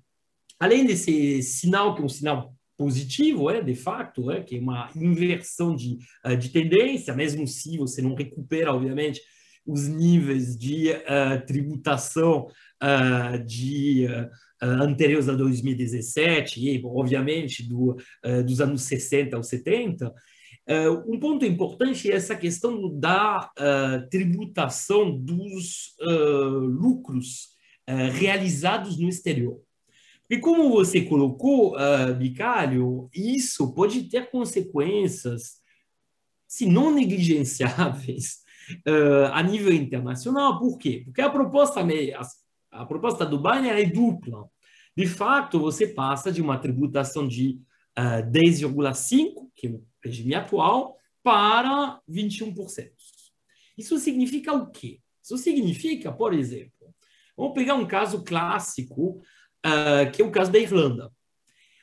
[0.59, 4.89] além desse sinal, que é um sinal positivo, é, de fato, é, que é uma
[4.95, 9.19] inversão de, uh, de tendência, mesmo se você não recupera, obviamente,
[9.65, 12.47] os níveis de uh, tributação
[12.81, 14.29] uh, de uh,
[14.61, 17.95] anteriores a 2017 e, obviamente, do,
[18.45, 20.13] dos anos 60 aos 70,
[21.07, 23.51] um ponto importante é essa questão da
[24.11, 25.95] tributação dos
[26.79, 27.49] lucros
[27.87, 29.59] realizados no exterior.
[30.29, 35.55] E como você colocou, uh, Bicalho, isso pode ter consequências,
[36.47, 38.41] se não negligenciáveis,
[38.87, 40.59] uh, a nível internacional.
[40.59, 41.01] Por quê?
[41.03, 41.83] Porque a proposta,
[42.71, 44.49] a, proposta do Biden é dupla.
[44.95, 47.59] De fato, você passa de uma tributação de
[47.97, 52.91] uh, 10,5%, que é o regime atual, para 21%.
[53.77, 54.99] Isso significa o quê?
[55.23, 56.93] Isso significa, por exemplo,
[57.37, 59.21] vamos pegar um caso clássico,
[59.65, 61.11] uh, que é o caso da Irlanda.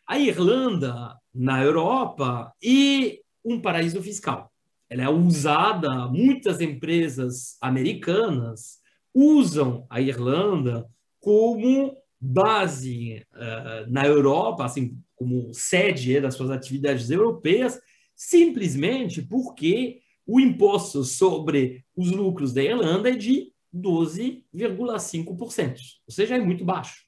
[0.06, 4.52] A Irlanda, na Europa, é um paraíso fiscal
[4.88, 8.78] ela é usada, muitas empresas americanas
[9.16, 10.86] usam a Irlanda
[11.18, 17.80] como base uh, na Europa, assim como sede das suas atividades europeias,
[18.14, 26.40] simplesmente porque o imposto sobre os lucros da Irlanda é de 12,5%, ou seja, é
[26.40, 27.06] muito baixo.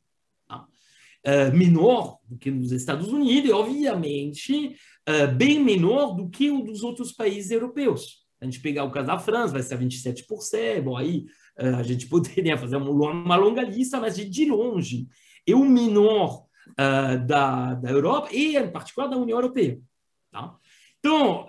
[1.26, 4.76] Uh, menor do que nos Estados Unidos, e obviamente
[5.08, 8.26] uh, bem menor do que o dos outros países europeus.
[8.40, 11.26] A gente pegar o caso da França, vai ser a 27%, bom, aí
[11.58, 15.08] a gente poderia fazer uma, longa lista, mas de, longe
[15.46, 19.80] é o menor uh, da, da Europa e, em particular, da União Europeia.
[20.30, 20.54] Tá?
[20.98, 21.46] Então,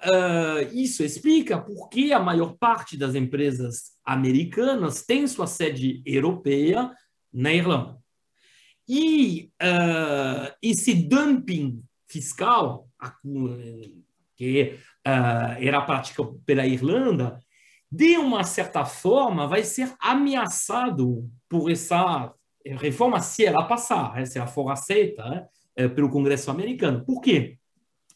[0.72, 6.91] isso explica por que a maior parte das empresas americanas tem sua sede europeia
[7.34, 7.97] na Irlanda.
[8.88, 9.51] E
[10.62, 12.88] esse dumping fiscal
[14.39, 17.39] que uh, era prática pela Irlanda,
[17.91, 22.33] de uma certa forma, vai ser ameaçado por essa
[22.65, 27.03] reforma se ela passar, né, se ela for aceita né, eh, pelo Congresso americano.
[27.03, 27.57] Por quê?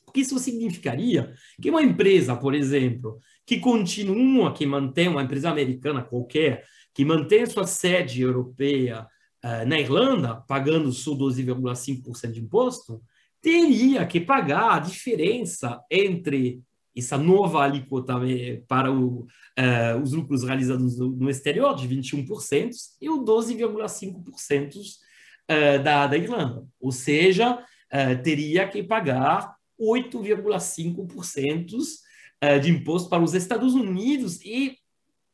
[0.06, 6.04] Porque isso significaria que uma empresa, por exemplo, que continua, que mantém uma empresa americana
[6.04, 6.64] qualquer,
[6.94, 9.08] que mantém sua sede europeia
[9.44, 13.02] uh, na Irlanda, pagando só 12,5% de imposto,
[13.42, 16.62] teria que pagar a diferença entre
[16.96, 22.70] essa nova alíquota eh, para o, uh, os lucros realizados no, exterior, de 21%,
[23.02, 26.68] e o 12,5% uh, da, da Irlanda.
[26.80, 34.78] Ou seja, uh, teria que pagar 8,5% uh, de imposto para os Estados Unidos e,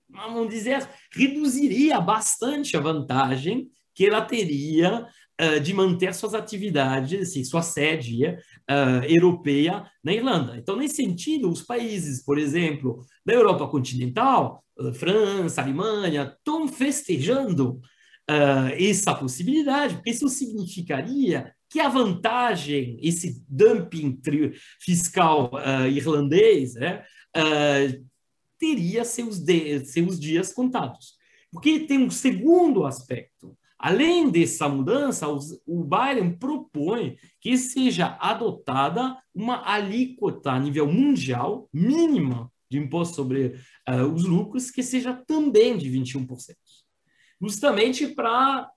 [0.10, 5.06] vamos dizer, reduziria bastante a vantagem que ela teria
[5.40, 10.58] uh, de manter suas atividades, assim, sua sede uh, europeia na Irlanda.
[10.58, 17.80] Então, nesse sentido, os países, por exemplo, da Europa continental, uh, França, Alemanha, estão festejando
[18.78, 24.20] essa possibilidade, porque isso significaria que a vantagem, esse dumping
[24.80, 25.50] fiscal
[25.92, 27.04] irlandês, né,
[28.60, 29.42] teria seus,
[29.86, 31.16] seus dias contados.
[31.52, 33.58] Porque tem um segundo aspecto.
[33.80, 42.52] Além dessa mudança, o Biden propõe que seja adotada uma alíquota a nível mundial mínima
[42.70, 43.56] de imposto sobre
[43.90, 46.28] uh, os lucros, que seja também de 21%.
[47.42, 48.70] Justamente para,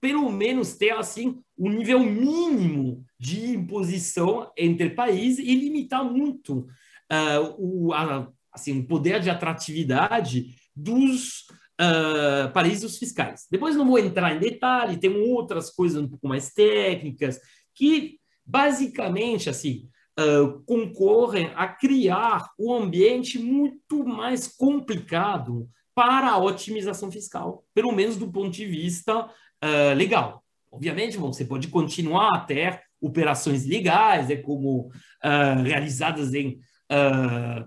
[0.00, 7.54] pelo menos, ter assim um nível mínimo de imposição entre países e limitar muito uh,
[7.58, 11.46] o, a, assim, o poder de atratividade dos
[11.80, 13.46] uh, paraísos fiscais.
[13.50, 17.38] Depois não vou entrar em detalhe, tem outras coisas um pouco mais técnicas
[17.74, 27.10] que basicamente assim uh, concorrem a criar um ambiente muito mais complicado para a otimização
[27.10, 30.42] fiscal, pelo menos do ponto de vista uh, legal.
[30.70, 34.90] Obviamente, bom, você pode continuar a ter operações legais, é como
[35.62, 36.58] realizadas em,
[36.90, 37.64] uh,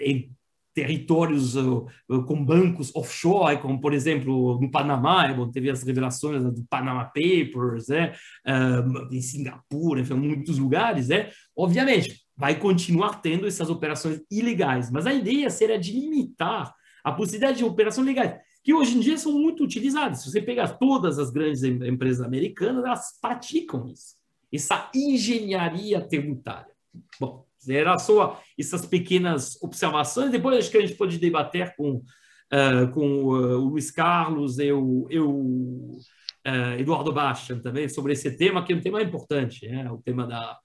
[0.00, 0.30] em
[0.74, 1.86] territórios uh,
[2.26, 7.04] com bancos offshore, como por exemplo no Panamá, é bom, teve as revelações do Panama
[7.04, 14.90] Papers, uh, em Singapura, em muitos lugares, é, obviamente vai continuar tendo essas operações ilegais,
[14.90, 19.18] mas a ideia seria de limitar a possibilidade de operações legais, que hoje em dia
[19.18, 20.22] são muito utilizadas.
[20.22, 24.16] Se você pegar todas as grandes empresas americanas, elas praticam isso,
[24.52, 26.72] essa engenharia tributária.
[27.20, 30.30] Bom, era só essas pequenas observações.
[30.30, 34.72] Depois acho que a gente pode debater com, uh, com uh, o Luiz Carlos e
[34.72, 35.98] o, e o
[36.46, 39.90] uh, Eduardo Bastian também sobre esse tema, que é um tema importante, né?
[39.90, 40.58] o tema da,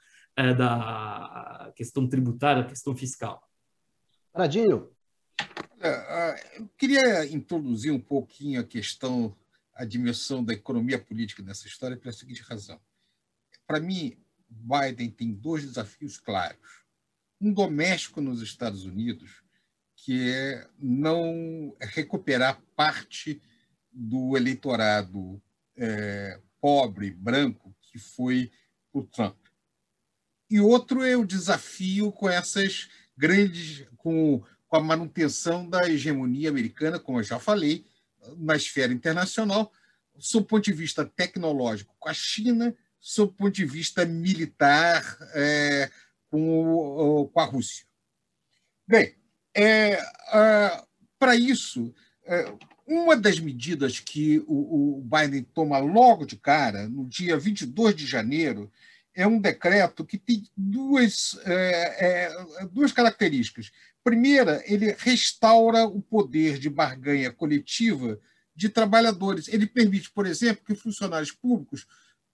[0.57, 3.41] da questão tributária, questão fiscal.
[4.31, 4.89] Paradinho.
[5.79, 9.35] É, eu queria introduzir um pouquinho a questão,
[9.73, 12.79] a dimensão da economia política nessa história pela seguinte razão.
[13.67, 14.17] Para mim,
[14.49, 16.86] Biden tem dois desafios claros
[17.39, 19.43] um doméstico nos Estados Unidos,
[19.95, 23.41] que é não recuperar parte
[23.91, 25.41] do eleitorado
[25.75, 28.51] é, pobre, branco, que foi
[28.93, 29.37] o Trump.
[30.49, 36.99] E outro é o desafio com essas grandes, com, com a manutenção da hegemonia americana,
[36.99, 37.85] como eu já falei,
[38.37, 39.71] na esfera internacional,
[40.17, 45.17] sob o ponto de vista tecnológico com a China, sob o ponto de vista militar,
[45.33, 45.91] é,
[46.29, 47.85] com, com a Rússia.
[48.87, 49.15] Bem,
[49.55, 49.99] é,
[51.19, 51.93] para isso,
[52.25, 52.53] é,
[52.87, 58.05] uma das medidas que o, o, Biden toma logo de cara, no dia 22 de
[58.05, 58.71] janeiro,
[59.13, 62.05] é um decreto que tem duas, é,
[62.61, 63.71] é, duas características.
[64.03, 68.19] Primeira, ele restaura o poder de barganha coletiva
[68.55, 69.47] de trabalhadores.
[69.47, 71.87] Ele permite, por exemplo, que funcionários públicos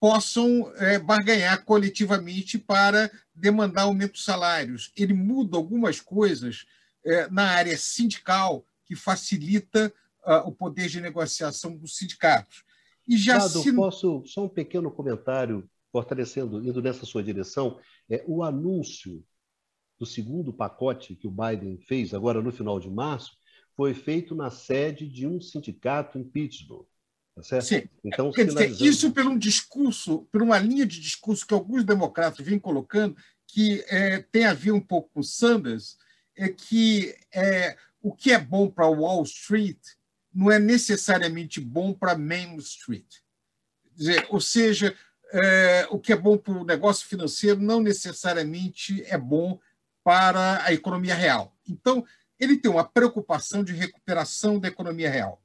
[0.03, 4.91] possam é, barganhar coletivamente para demandar aumento de salários.
[4.97, 6.65] Ele muda algumas coisas
[7.05, 9.93] é, na área sindical que facilita
[10.25, 12.65] uh, o poder de negociação dos sindicatos.
[13.07, 13.71] E já Dado, se...
[13.71, 17.79] posso só um pequeno comentário fortalecendo, indo nessa sua direção,
[18.09, 19.23] é o anúncio
[19.97, 23.37] do segundo pacote que o Biden fez agora no final de março
[23.73, 26.85] foi feito na sede de um sindicato em Pittsburgh.
[27.35, 27.65] Tá certo?
[27.65, 27.89] Sim.
[28.03, 32.45] Então, Quer dizer, isso por um discurso, por uma linha de discurso que alguns democratas
[32.45, 33.15] vêm colocando,
[33.47, 35.97] que é, tem a ver um pouco com Sanders,
[36.35, 39.79] é que é, o que é bom para Wall Street
[40.33, 43.05] não é necessariamente bom para Main Street.
[43.95, 44.95] Dizer, ou seja,
[45.31, 49.59] é, o que é bom para o negócio financeiro não necessariamente é bom
[50.03, 51.55] para a economia real.
[51.67, 52.03] Então,
[52.39, 55.42] ele tem uma preocupação de recuperação da economia real.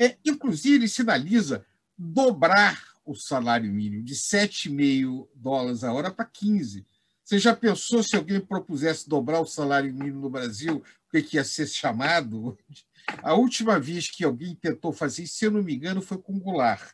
[0.00, 1.64] É, inclusive, ele sinaliza
[1.96, 6.86] dobrar o salário mínimo de 7,5 dólares a hora para 15.
[7.22, 11.36] Você já pensou se alguém propusesse dobrar o salário mínimo no Brasil, o que, que
[11.36, 12.56] ia ser chamado?
[13.22, 16.38] A última vez que alguém tentou fazer isso, se eu não me engano, foi com
[16.38, 16.92] Goulart.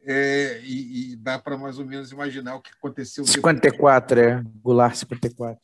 [0.00, 3.24] É, e, e, dá para mais ou menos imaginar o que aconteceu.
[3.24, 4.38] 54, depois.
[4.38, 4.50] é.
[4.62, 5.60] Goulart 54.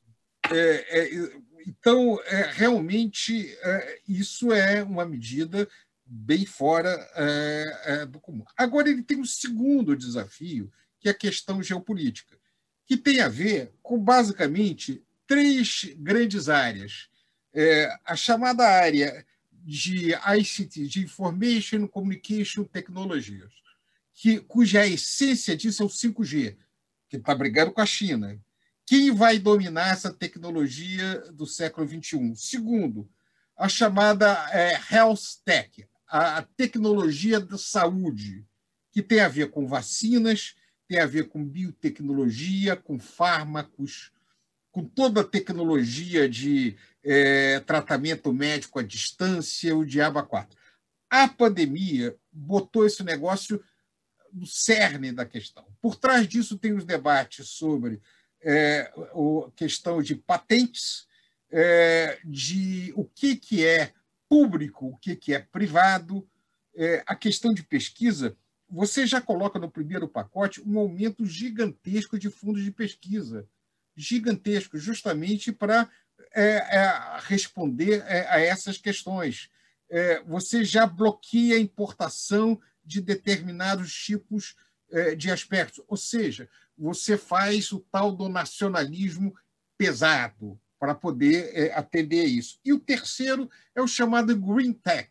[0.51, 5.69] É, é, então, é, realmente, é, isso é uma medida
[6.13, 8.45] bem fora é, é, do comum.
[8.57, 12.37] Agora, ele tem um segundo desafio, que é a questão geopolítica,
[12.85, 17.09] que tem a ver com, basicamente, três grandes áreas.
[17.55, 23.53] É, a chamada área de ICT, de Information Communication Technologies,
[24.13, 26.57] que, cuja essência disso é o 5G,
[27.09, 28.37] que está brigando com a China.
[28.85, 32.35] Quem vai dominar essa tecnologia do século XXI?
[32.35, 33.09] Segundo,
[33.57, 38.45] a chamada é, Health Tech, a tecnologia da saúde,
[38.91, 40.57] que tem a ver com vacinas,
[40.89, 44.11] tem a ver com biotecnologia, com fármacos,
[44.73, 50.59] com toda a tecnologia de é, tratamento médico à distância, o diabo 4.
[51.09, 53.63] A pandemia botou esse negócio
[54.33, 55.67] no cerne da questão.
[55.81, 58.01] Por trás disso tem os debates sobre
[58.43, 61.07] é, a questão de patentes,
[61.53, 63.93] é, de o que, que é
[64.31, 66.25] público, o que, é privado.
[66.73, 68.37] É, a questão de pesquisa,
[68.69, 73.49] você já coloca no primeiro pacote um aumento gigantesco de fundos de pesquisa
[73.97, 75.91] gigantesco, justamente para
[76.33, 79.51] é, é, responder a essas questões.
[80.27, 84.55] Você já bloqueia a importação de determinados tipos
[85.19, 89.35] de aspectos, ou seja, você faz o tal do nacionalismo
[89.77, 92.59] pesado, para poder é, atender isso.
[92.65, 95.11] E o terceiro é o chamado Green Tech,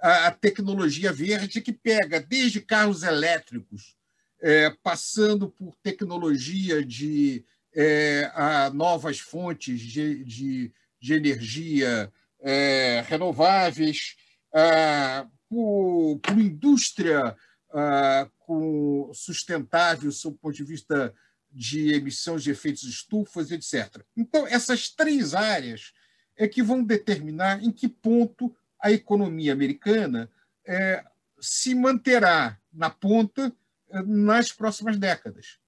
[0.00, 3.94] a, a tecnologia verde que pega desde carros elétricos,
[4.40, 7.44] é, passando por tecnologia de
[7.74, 12.10] é, a novas fontes de, de, de energia
[12.40, 14.16] é, renováveis,
[14.52, 17.36] a, por, por indústria
[17.70, 21.14] a, com sustentável sob o ponto de vista
[21.52, 24.02] de emissão de efeitos estufas, etc.
[24.16, 25.92] Então, essas três áreas
[26.36, 30.30] é que vão determinar em que ponto a economia americana
[30.66, 31.04] é,
[31.40, 33.54] se manterá na ponta
[33.90, 35.58] é, nas próximas décadas.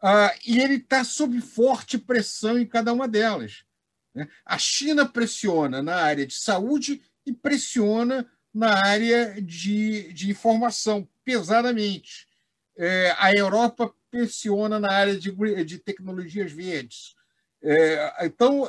[0.00, 3.64] Ah, e ele está sob forte pressão em cada uma delas.
[4.14, 4.28] Né?
[4.44, 12.26] A China pressiona na área de saúde e pressiona na área de, de informação, pesadamente.
[12.76, 15.32] É, a Europa pressiona na área de,
[15.64, 17.14] de tecnologias verdes.
[17.62, 18.68] É, então,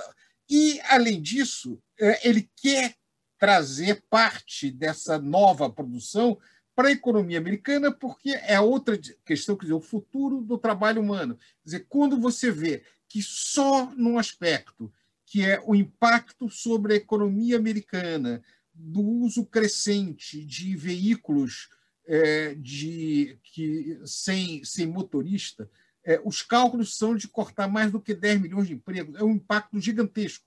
[0.50, 2.96] e, além disso, é, ele quer
[3.38, 6.40] trazer parte dessa nova produção
[6.74, 11.36] para a economia americana, porque é outra questão, quer dizer, o futuro do trabalho humano.
[11.36, 14.92] Quer dizer, quando você vê que só num aspecto,
[15.26, 18.42] que é o impacto sobre a economia americana,
[18.74, 21.70] do uso crescente de veículos
[22.06, 25.70] é, de, que, sem, sem motorista,
[26.06, 29.16] é, os cálculos são de cortar mais do que 10 milhões de empregos.
[29.16, 30.46] É um impacto gigantesco.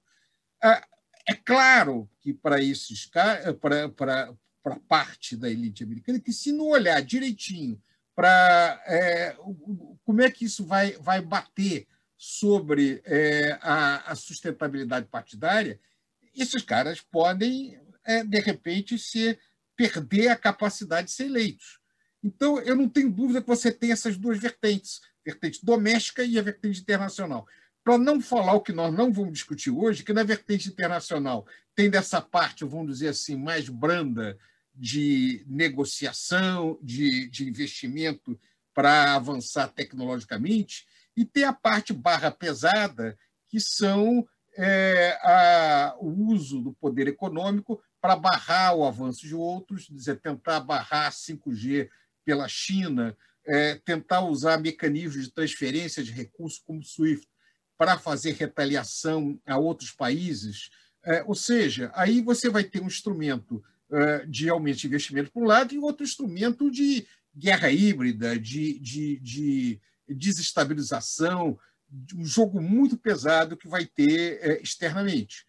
[0.62, 0.82] É,
[1.28, 6.66] é claro que para esses para, para, para parte da elite americana, que se não
[6.66, 7.80] olhar direitinho
[8.14, 9.36] para é,
[10.04, 11.86] como é que isso vai, vai bater
[12.16, 15.78] sobre é, a, a, sustentabilidade partidária,
[16.34, 19.38] esses caras podem, é, de repente, se
[19.76, 21.78] perder a capacidade de ser eleitos.
[22.22, 26.42] Então, eu não tenho dúvida que você tem essas duas vertentes, vertente doméstica e a
[26.42, 27.46] vertente internacional.
[27.84, 31.88] Para não falar o que nós não vamos discutir hoje, que na vertente internacional tem
[31.88, 34.36] dessa parte, vamos dizer assim, mais branda
[34.74, 38.38] de negociação, de, de investimento
[38.74, 40.84] para avançar tecnologicamente,
[41.16, 43.16] e tem a parte barra pesada,
[43.48, 49.86] que são é, a, o uso do poder econômico para barrar o avanço de outros,
[49.88, 51.88] dizer, tentar barrar 5G
[52.24, 57.26] pela China, é, tentar usar mecanismos de transferência de recursos como o SWIFT
[57.78, 60.70] para fazer retaliação a outros países.
[61.04, 65.42] É, ou seja, aí você vai ter um instrumento é, de aumento de investimento por
[65.42, 71.58] um lado e outro instrumento de guerra híbrida, de, de, de desestabilização,
[72.14, 75.46] um jogo muito pesado que vai ter é, externamente.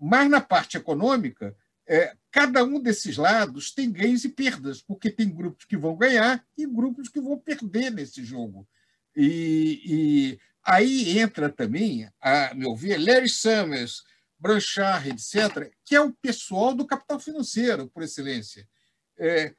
[0.00, 1.54] Mas na parte econômica,
[1.86, 6.44] é, cada um desses lados tem ganhos e perdas, porque tem grupos que vão ganhar
[6.56, 8.66] e grupos que vão perder nesse jogo.
[9.14, 14.04] E, e aí entra também, a meu ver, Larry Summers,
[14.38, 18.66] Branchard, etc., que é o pessoal do capital financeiro, por excelência.
[19.18, 19.54] É,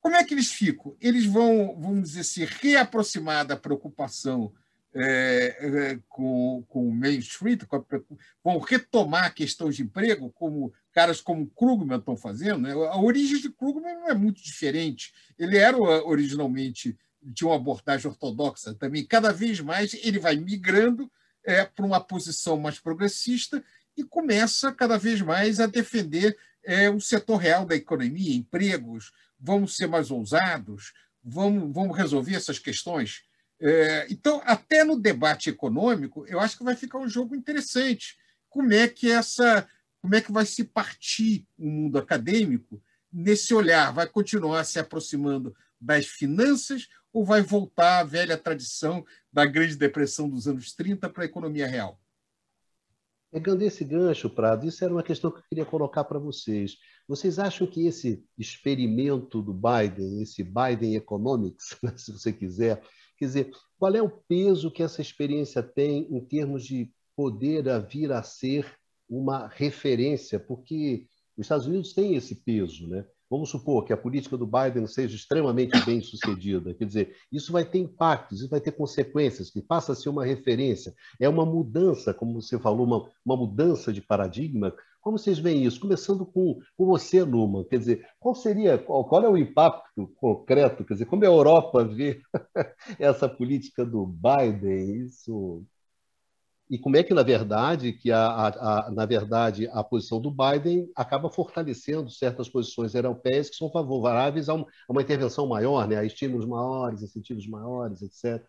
[0.00, 0.96] como é que eles ficam?
[1.00, 4.54] Eles vão, vamos dizer, se reaproximar da preocupação
[4.94, 7.84] é, é, com, com o Main Street, com a,
[8.42, 12.60] vão retomar a questão de emprego, como caras como Krugman estão fazendo.
[12.60, 12.72] Né?
[12.72, 15.12] A origem de Krugman não é muito diferente.
[15.38, 19.04] Ele era originalmente de uma abordagem ortodoxa também.
[19.04, 21.10] Cada vez mais ele vai migrando
[21.44, 23.62] é, para uma posição mais progressista
[23.96, 29.76] e começa cada vez mais a defender é, o setor real da economia, empregos, vamos
[29.76, 30.92] ser mais ousados,
[31.22, 33.22] vamos, vamos resolver essas questões.
[33.66, 38.14] É, então, até no debate econômico, eu acho que vai ficar um jogo interessante.
[38.50, 39.66] Como é que essa,
[40.02, 43.90] como é que vai se partir o mundo acadêmico nesse olhar?
[43.90, 49.02] Vai continuar se aproximando das finanças ou vai voltar à velha tradição
[49.32, 51.98] da Grande Depressão dos anos 30 para a economia real?
[53.32, 56.76] Pegando esse gancho, Prado, isso era uma questão que eu queria colocar para vocês.
[57.08, 62.82] Vocês acham que esse experimento do Biden, esse Biden Economics, se você quiser,
[63.16, 67.78] Quer dizer, qual é o peso que essa experiência tem em termos de poder a
[67.78, 68.66] vir a ser
[69.08, 70.38] uma referência?
[70.38, 71.06] Porque
[71.36, 73.04] os Estados Unidos têm esse peso, né?
[73.30, 76.74] Vamos supor que a política do Biden seja extremamente bem sucedida.
[76.74, 80.24] Quer dizer, isso vai ter impactos, isso vai ter consequências, que passa a ser uma
[80.24, 80.94] referência.
[81.18, 84.72] É uma mudança, como você falou, uma, uma mudança de paradigma
[85.04, 85.78] como vocês veem isso?
[85.78, 90.84] Começando com, com você, Numa, quer dizer, qual seria, qual, qual, é o impacto concreto,
[90.84, 92.22] quer dizer, como a Europa vê
[92.98, 95.64] essa política do Biden, isso
[96.70, 100.30] e como é que na verdade que a, a, a, na verdade a posição do
[100.30, 105.86] Biden acaba fortalecendo certas posições europeias que são favoráveis a uma, a uma intervenção maior,
[105.86, 108.42] né, a estímulos maiores, incentivos maiores, etc.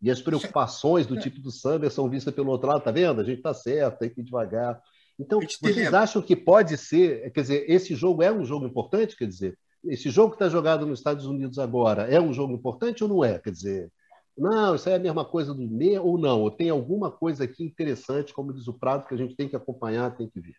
[0.00, 3.20] E as preocupações do tipo do Sanders são vistas pelo outro lado, tá vendo?
[3.20, 4.82] A gente está certo, tem que ir devagar.
[5.18, 9.26] Então, vocês acham que pode ser, quer dizer, esse jogo é um jogo importante, quer
[9.26, 13.08] dizer, esse jogo que está jogado nos Estados Unidos agora é um jogo importante ou
[13.08, 13.38] não é?
[13.38, 13.92] Quer dizer,
[14.36, 17.64] não, isso é a mesma coisa do me ou não, ou tem alguma coisa aqui
[17.64, 20.56] interessante, como diz o Prado, que a gente tem que acompanhar, tem que ver.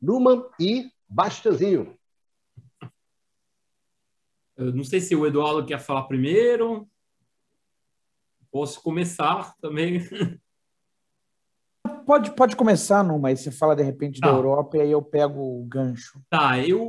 [0.00, 1.96] Numa e Bastianzinho.
[4.56, 6.88] Eu não sei se o Eduardo quer falar primeiro.
[8.50, 10.00] Posso começar também.
[12.06, 14.30] Pode, pode começar numa, aí você fala de repente tá.
[14.30, 16.20] da Europa e aí eu pego o gancho.
[16.30, 16.88] Tá, eu,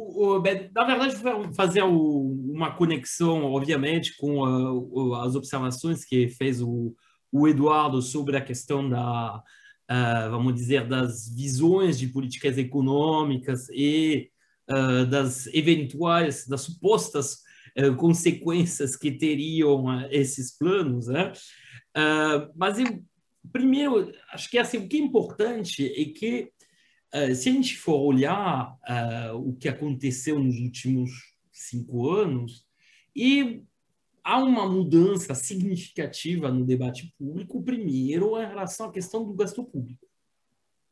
[0.75, 6.95] na verdade, vou fazer uma conexão, obviamente, com as observações que fez o,
[7.31, 9.41] o Eduardo sobre a questão da,
[9.89, 14.29] uh, vamos dizer, das visões de políticas econômicas e
[14.69, 17.39] uh, das eventuais, das supostas
[17.75, 21.33] uh, consequências que teriam esses planos, né?
[22.55, 23.01] mas eu
[23.51, 26.51] primeiro, acho que assim, o que é importante é que,
[27.13, 31.11] uh, se a gente for olhar uh, o que aconteceu nos últimos
[31.51, 32.65] cinco anos,
[33.15, 33.63] e
[34.23, 40.05] há uma mudança significativa no debate público, primeiro, em relação à questão do gasto público.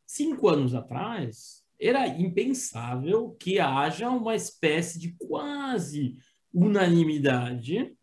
[0.06, 6.18] Cinco anos atrás, era impensável que haja uma espécie de quase
[6.54, 7.94] unanimidade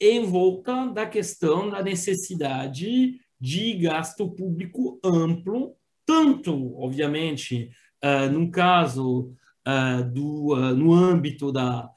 [0.00, 5.74] em volta da questão da necessidade de gasto público amplo,
[6.04, 7.70] tanto, obviamente,
[8.04, 9.32] uh, no caso
[9.66, 11.90] uh, do, uh, no âmbito da,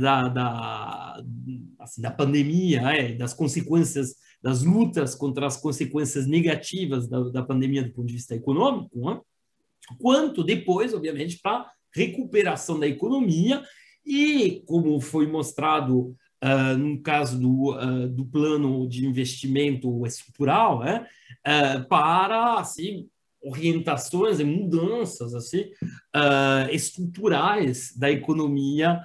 [0.00, 1.22] da, da,
[1.78, 7.82] assim, da pandemia, é, das consequências, das lutas contra as consequências negativas da, da pandemia
[7.82, 9.20] do ponto de vista econômico, né?
[9.98, 13.62] quanto depois, obviamente, para recuperação da economia
[14.06, 21.06] e, como foi mostrado uh, no caso do, uh, do plano de investimento estrutural, né,
[21.46, 23.08] uh, para assim,
[23.42, 25.70] orientações e mudanças assim,
[26.72, 29.00] estruturais da economia,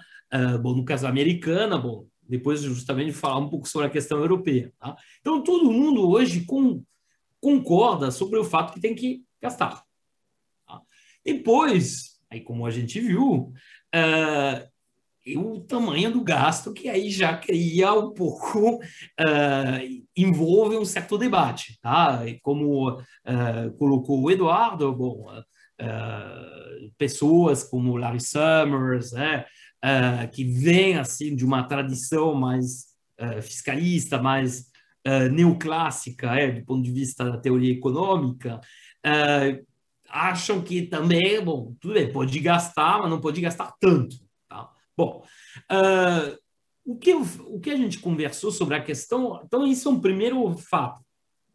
[0.60, 4.74] bom, no caso americana, bom, depois justamente falar um pouco sobre a questão europeia.
[4.80, 4.98] Tá?
[5.22, 6.84] Então, todo mundo hoje com,
[7.40, 9.84] concorda sobre o fato que tem que gastar.
[10.66, 10.82] Tá?
[11.24, 13.54] Depois, aí como a gente viu,
[13.94, 14.73] uh,
[15.26, 21.18] e o tamanho do gasto, que aí já cria um pouco, uh, envolve um certo
[21.18, 21.80] debate.
[21.82, 22.28] Tá?
[22.28, 29.46] E como uh, colocou o Eduardo, bom, uh, pessoas como Larry Summers, né,
[30.32, 32.94] que vêm assim, de uma tradição mais
[33.42, 34.72] fiscalista, mais
[35.34, 38.62] neoclássica, é, do ponto de vista da teoria econômica,
[40.08, 44.16] acham que também, bom, tudo bem, pode gastar, mas não pode gastar tanto.
[44.96, 45.24] Bom,
[45.72, 46.38] uh,
[46.86, 50.56] o, que, o que a gente conversou sobre a questão, então isso é um primeiro
[50.58, 51.04] fato.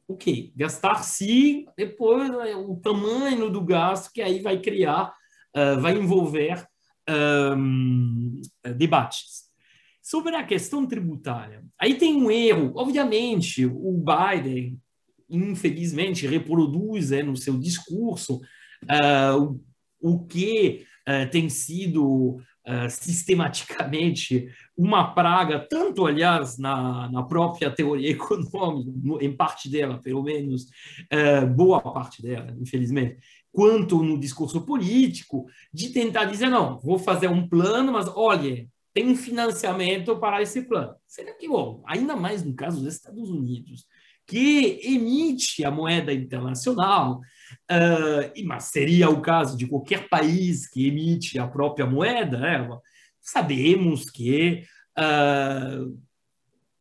[0.06, 0.52] O que?
[0.56, 5.12] Gastar sim, depois né, o tamanho do gasto que aí vai criar,
[5.54, 6.66] uh, vai envolver
[7.56, 8.40] um,
[8.76, 9.48] debates.
[10.02, 12.72] Sobre a questão tributária, aí tem um erro.
[12.74, 14.80] Obviamente, o Biden,
[15.28, 18.40] infelizmente, reproduz é, no seu discurso
[18.84, 19.60] uh,
[20.00, 27.70] o, o que uh, tem sido uh, sistematicamente uma praga, tanto, aliás, na, na própria
[27.70, 30.64] teoria econômica, em parte dela, pelo menos,
[31.12, 33.18] uh, boa parte dela, infelizmente,
[33.50, 39.14] quanto no discurso político, de tentar dizer, não, vou fazer um plano, mas olha, tem
[39.16, 40.94] financiamento para esse plano.
[41.06, 43.86] Será que, bom, ainda mais no caso dos Estados Unidos,
[44.28, 47.20] que emite a moeda internacional,
[47.72, 52.68] uh, mas seria o caso de qualquer país que emite a própria moeda, né?
[53.22, 54.64] sabemos que
[54.98, 55.98] uh,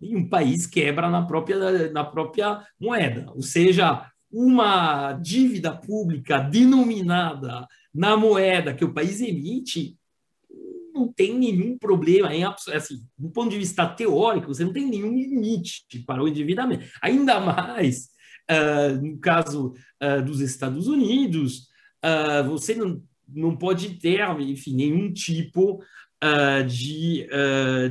[0.01, 8.17] um país quebra na própria, na própria moeda, ou seja, uma dívida pública denominada na
[8.17, 9.96] moeda que o país emite
[10.97, 15.13] não tem nenhum problema, em, assim, do ponto de vista teórico, você não tem nenhum
[15.13, 16.85] limite para o endividamento.
[17.01, 18.09] Ainda mais
[18.49, 21.67] uh, no caso uh, dos Estados Unidos,
[22.03, 25.81] uh, você não, não pode ter, enfim, nenhum tipo
[26.67, 27.27] de,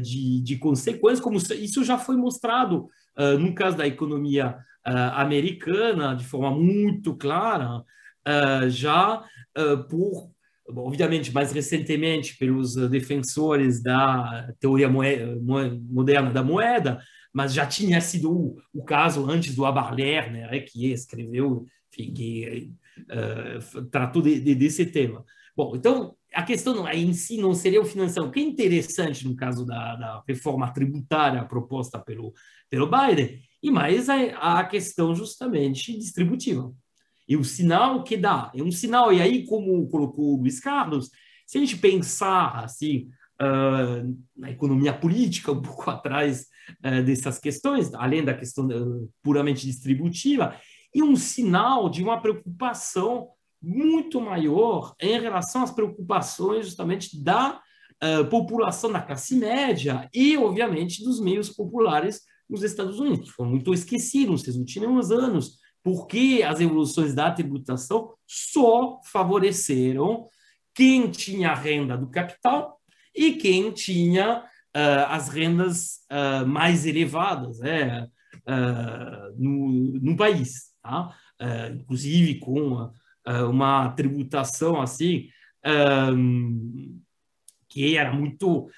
[0.03, 2.89] de, de consequências, como isso já foi mostrado
[3.39, 4.59] no caso da economia
[5.15, 7.85] americana, de forma muito clara,
[8.69, 9.23] já
[9.89, 10.33] por
[10.75, 17.01] obviamente, mais recentemente pelos defensores da teoria moderna da moeda,
[17.33, 23.85] mas já tinha sido o, caso antes do Abar Lerner, né, que escreveu, que uh,
[23.87, 25.25] tratou de, de, desse tema.
[25.55, 28.31] Bom, então, a questão em si não seria o financiamento.
[28.31, 32.33] O que é interessante no caso da, da reforma tributária proposta pelo,
[32.69, 36.73] pelo Biden, e mais a, a questão justamente distributiva.
[37.29, 41.11] E o sinal que dá, é um sinal, e aí, como colocou o Luiz Carlos,
[41.47, 43.09] se a gente pensar assim,
[43.41, 46.47] uh, na economia política, um pouco atrás
[46.85, 50.57] uh, dessas questões, além da questão uh, puramente distributiva,
[50.95, 53.29] e um sinal de uma preocupação
[53.61, 57.61] muito maior em relação às preocupações justamente da
[58.31, 63.73] população da classe média e, obviamente, dos meios populares nos Estados Unidos, que foram muito
[63.73, 70.29] esquecidos nesses últimos anos, porque as evoluções da tributação só favoreceram
[70.75, 72.81] quem tinha a renda do capital
[73.15, 81.15] e quem tinha uh, as rendas uh, mais elevadas uh, no, no país, tá?
[81.73, 82.91] inclusive com
[83.49, 85.29] uma tributação assim
[86.13, 86.99] um,
[87.69, 88.69] que era muito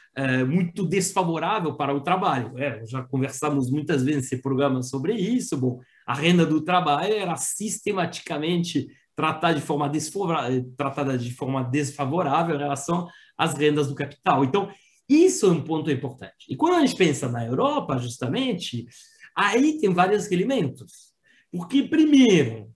[0.49, 2.59] muito desfavorável para o trabalho.
[2.59, 5.57] É, já conversamos muitas vezes nesse programa sobre isso.
[5.57, 5.79] Bom,
[6.09, 9.93] a renda do trabalho era sistematicamente tratada de forma
[10.75, 13.07] tratada de forma desfavorável em relação
[13.37, 14.43] às rendas do capital.
[14.43, 14.71] Então,
[15.07, 16.47] isso é um ponto importante.
[16.49, 18.87] E quando a gente pensa na Europa, justamente,
[19.37, 21.13] aí tem vários elementos.
[21.53, 22.71] Porque, primeiro,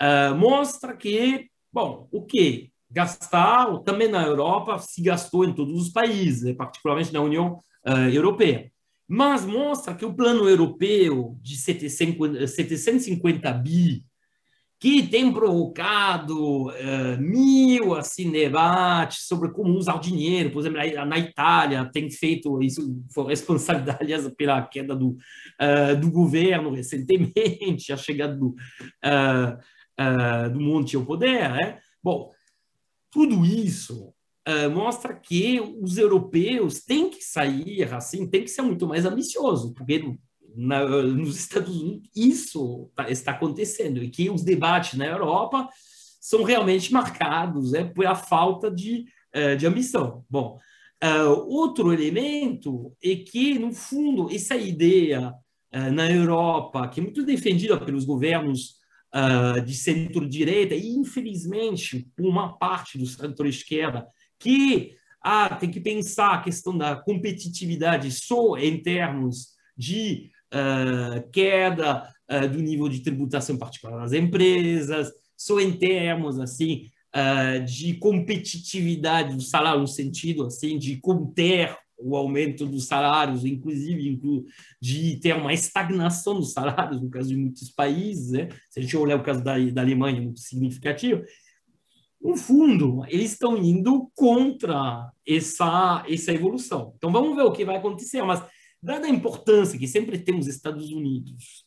[0.00, 2.72] uh, mostra que, bom, o que?
[2.90, 8.08] Gastar, também na Europa, se gastou em todos os países, né, particularmente na União uh,
[8.10, 8.72] Europeia.
[9.08, 14.04] Mas mostra que o plano europeu de 750, 750 bi
[14.80, 20.50] que tem provocado uh, mil assim, debates sobre como usar o dinheiro.
[20.50, 25.16] Por exemplo, na Itália tem feito isso, foi responsabilidade, aliás, pela queda do,
[25.60, 28.54] uh, do governo recentemente, a chegada do,
[29.04, 31.50] uh, do Monte ao poder.
[31.50, 31.78] Né?
[32.00, 32.30] Bom,
[33.10, 34.14] tudo isso
[34.72, 40.16] mostra que os europeus têm que sair, assim, tem que ser muito mais ambicioso, porque
[40.56, 45.68] na, nos Estados Unidos isso tá, está acontecendo e que os debates na Europa
[46.20, 50.24] são realmente marcados é, pela falta de, uh, de ambição.
[50.28, 50.58] Bom,
[51.02, 57.24] uh, outro elemento é que, no fundo, essa ideia uh, na Europa, que é muito
[57.24, 58.76] defendida pelos governos
[59.64, 64.06] de centro-direita e, infelizmente, por uma parte do centro-esquerda,
[64.38, 72.08] que ah, tem que pensar a questão da competitividade só em termos de uh, queda
[72.30, 79.34] uh, do nível de tributação particular das empresas, só em termos assim uh, de competitividade
[79.34, 84.20] do salário, no sentido assim de conter o aumento dos salários, inclusive
[84.80, 88.48] de ter uma estagnação dos salários, no caso de muitos países, né?
[88.70, 91.24] se a gente olhar o caso da, da Alemanha, muito significativo,
[92.20, 96.94] no fundo, eles estão indo contra essa, essa evolução.
[96.96, 98.42] Então, vamos ver o que vai acontecer, mas
[98.82, 101.64] dada a importância que sempre temos Estados Unidos,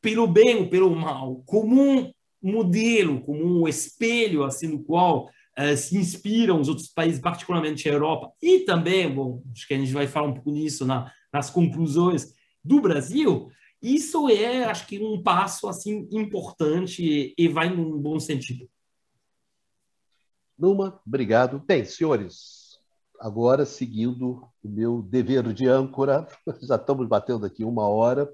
[0.00, 5.28] pelo bem ou pelo mal, como um modelo, como um espelho assim no qual
[5.58, 9.78] uh, se inspiram os outros países, particularmente a Europa, e também, bom, acho que a
[9.78, 12.32] gente vai falar um pouco nisso na, nas conclusões
[12.62, 13.48] do Brasil,
[13.82, 18.68] isso é, acho que, um passo assim importante e, e vai num bom sentido.
[20.58, 21.62] Numa, obrigado.
[21.64, 22.78] Bem, senhores,
[23.20, 26.26] agora seguindo o meu dever de âncora,
[26.60, 28.28] já estamos batendo aqui uma hora,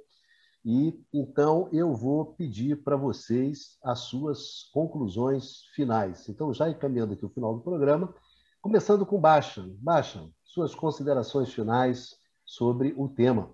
[0.65, 6.27] e então eu vou pedir para vocês as suas conclusões finais.
[6.27, 8.15] Então, já encaminhando aqui o final do programa,
[8.63, 9.63] começando com Baixa.
[9.79, 12.17] Baixa, suas considerações finais
[12.47, 13.53] sobre o tema.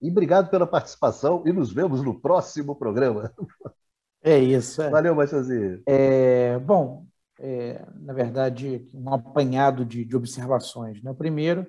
[0.00, 3.30] E obrigado pela participação e nos vemos no próximo programa.
[4.22, 4.80] É isso.
[4.80, 4.88] É.
[4.88, 5.82] Valeu, Baixazinho.
[5.86, 7.06] É, bom,
[7.38, 11.02] é, na verdade, um apanhado de, de observações.
[11.02, 11.12] Né?
[11.14, 11.66] Primeiro,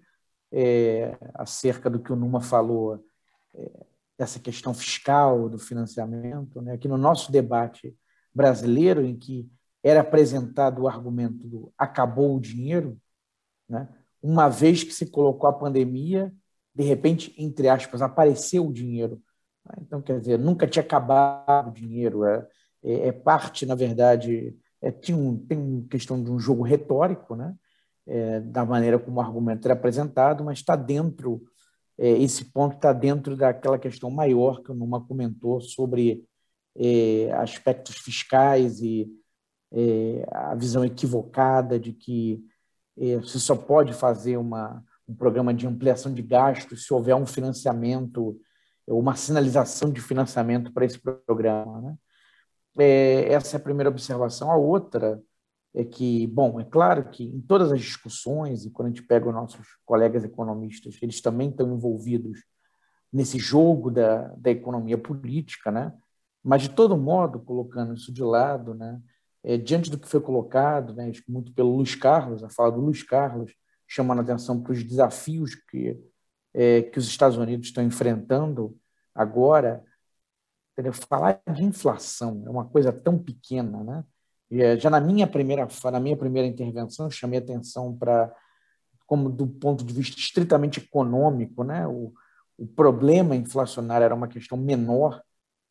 [0.51, 3.03] é, acerca do que o Numa falou,
[3.53, 3.85] é,
[4.17, 6.77] dessa questão fiscal, do financiamento, né?
[6.77, 7.95] que no nosso debate
[8.33, 9.49] brasileiro, em que
[9.83, 12.99] era apresentado o argumento do acabou o dinheiro,
[13.67, 13.87] né?
[14.21, 16.33] uma vez que se colocou a pandemia,
[16.75, 19.21] de repente, entre aspas, apareceu o dinheiro.
[19.81, 22.47] Então, quer dizer, nunca tinha acabado o dinheiro, é,
[22.83, 27.35] é, é parte, na verdade, é, tinha um, tem uma questão de um jogo retórico,
[27.35, 27.55] né?
[28.07, 31.43] É, da maneira como o argumento era apresentado, mas está dentro,
[31.97, 36.25] é, esse ponto está dentro daquela questão maior que o Numa comentou sobre
[36.75, 39.07] é, aspectos fiscais e
[39.71, 42.43] é, a visão equivocada de que
[42.97, 47.25] é, você só pode fazer uma, um programa de ampliação de gastos se houver um
[47.25, 48.39] financiamento,
[48.87, 51.81] uma sinalização de financiamento para esse programa.
[51.81, 51.95] Né?
[52.79, 54.51] É, essa é a primeira observação.
[54.51, 55.21] A outra
[55.73, 59.27] é que, bom, é claro que em todas as discussões, e quando a gente pega
[59.27, 62.43] os nossos colegas economistas, eles também estão envolvidos
[63.11, 65.93] nesse jogo da, da economia política, né?
[66.43, 69.01] Mas, de todo modo, colocando isso de lado, né,
[69.43, 73.03] é, diante do que foi colocado, né, muito pelo Luiz Carlos, a fala do Luiz
[73.03, 73.53] Carlos,
[73.87, 75.99] chamando a atenção para os desafios que,
[76.53, 78.77] é, que os Estados Unidos estão enfrentando
[79.13, 79.83] agora,
[80.79, 80.93] entendeu?
[80.93, 84.03] falar de inflação é uma coisa tão pequena, né?
[84.51, 88.33] É, já na minha primeira na minha primeira intervenção eu chamei atenção para
[89.05, 91.85] como do ponto de vista estritamente econômico, né?
[91.87, 92.13] O,
[92.57, 95.21] o problema inflacionário era uma questão menor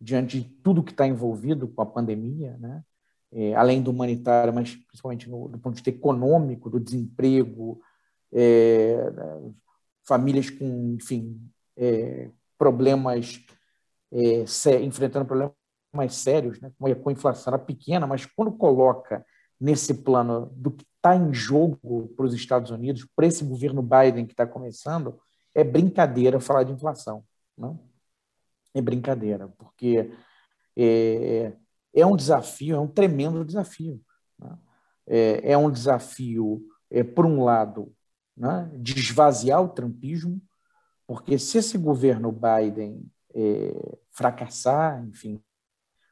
[0.01, 2.83] diante de tudo que está envolvido com a pandemia, né?
[3.31, 7.81] É, além do humanitário, mas principalmente no, do ponto de vista econômico, do desemprego,
[8.33, 8.97] é,
[10.05, 11.39] famílias com, enfim,
[11.77, 13.45] é, problemas,
[14.13, 14.45] é,
[14.83, 15.55] enfrentando problemas
[15.93, 16.71] mais sérios, né?
[16.79, 19.25] com a inflação era pequena, mas quando coloca
[19.61, 24.27] nesse plano do que está em jogo para os Estados Unidos, para esse governo Biden
[24.27, 25.19] que está começando,
[25.55, 27.25] é brincadeira falar de inflação.
[27.57, 27.81] Não?
[28.75, 30.11] É brincadeira, porque
[30.77, 31.53] é,
[31.95, 34.01] é um desafio, é um tremendo desafio.
[34.39, 34.59] Né?
[35.07, 37.93] É, é, um desafio, é, por um lado,
[38.37, 38.71] né,
[39.61, 40.41] o trumpismo,
[41.07, 45.41] porque se esse governo Biden é, fracassar, enfim,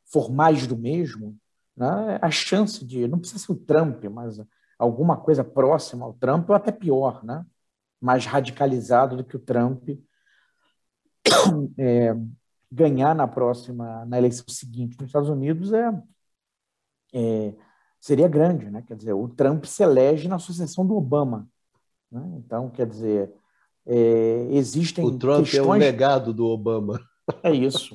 [0.05, 1.37] for mais do mesmo,
[1.77, 4.41] né, a chance de, não precisa ser o Trump, mas
[4.79, 7.45] alguma coisa próxima ao Trump, ou até pior, né,
[8.01, 9.89] mais radicalizado do que o Trump,
[11.77, 12.15] é,
[12.71, 16.03] ganhar na próxima, na eleição seguinte nos Estados Unidos é,
[17.13, 17.55] é,
[18.01, 18.83] seria grande, né?
[18.87, 21.49] Quer dizer, o Trump se elege na sucessão do Obama,
[22.11, 22.23] né?
[22.37, 23.33] Então, quer dizer,
[23.87, 25.67] é, existem o Trump questões...
[25.67, 27.01] é o legado do Obama.
[27.43, 27.95] É isso.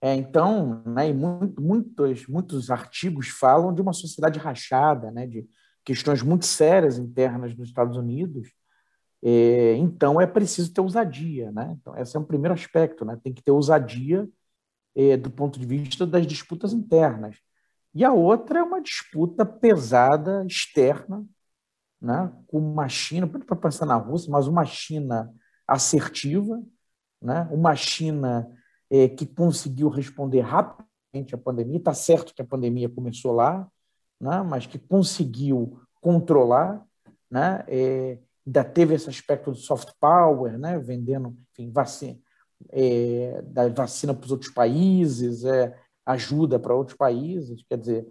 [0.00, 5.46] É, então, né, e muito, muitos, muitos artigos falam de uma sociedade rachada, né, de
[5.84, 8.48] questões muito sérias internas nos Estados Unidos,
[9.24, 11.52] é, então, é preciso ter ousadia.
[11.52, 11.76] Né?
[11.80, 13.04] Então, esse é um primeiro aspecto.
[13.04, 13.18] Né?
[13.22, 14.28] Tem que ter ousadia
[14.94, 17.36] é, do ponto de vista das disputas internas.
[17.94, 21.24] E a outra é uma disputa pesada, externa,
[22.00, 22.32] né?
[22.48, 25.32] com uma China, para pensar na Rússia, mas uma China
[25.68, 26.60] assertiva,
[27.20, 27.48] né?
[27.52, 28.50] uma China
[28.92, 31.78] é, que conseguiu responder rapidamente à pandemia.
[31.78, 33.66] Está certo que a pandemia começou lá,
[34.20, 34.42] né?
[34.42, 36.84] mas que conseguiu controlar.
[37.30, 37.64] Né?
[37.68, 42.18] É, ainda teve esse aspecto do soft power, né, vendendo enfim, vacina,
[42.68, 45.74] é, da vacina para os outros países, é,
[46.04, 48.06] ajuda para outros países, quer dizer,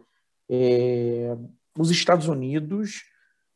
[0.50, 1.38] é,
[1.78, 3.04] os Estados Unidos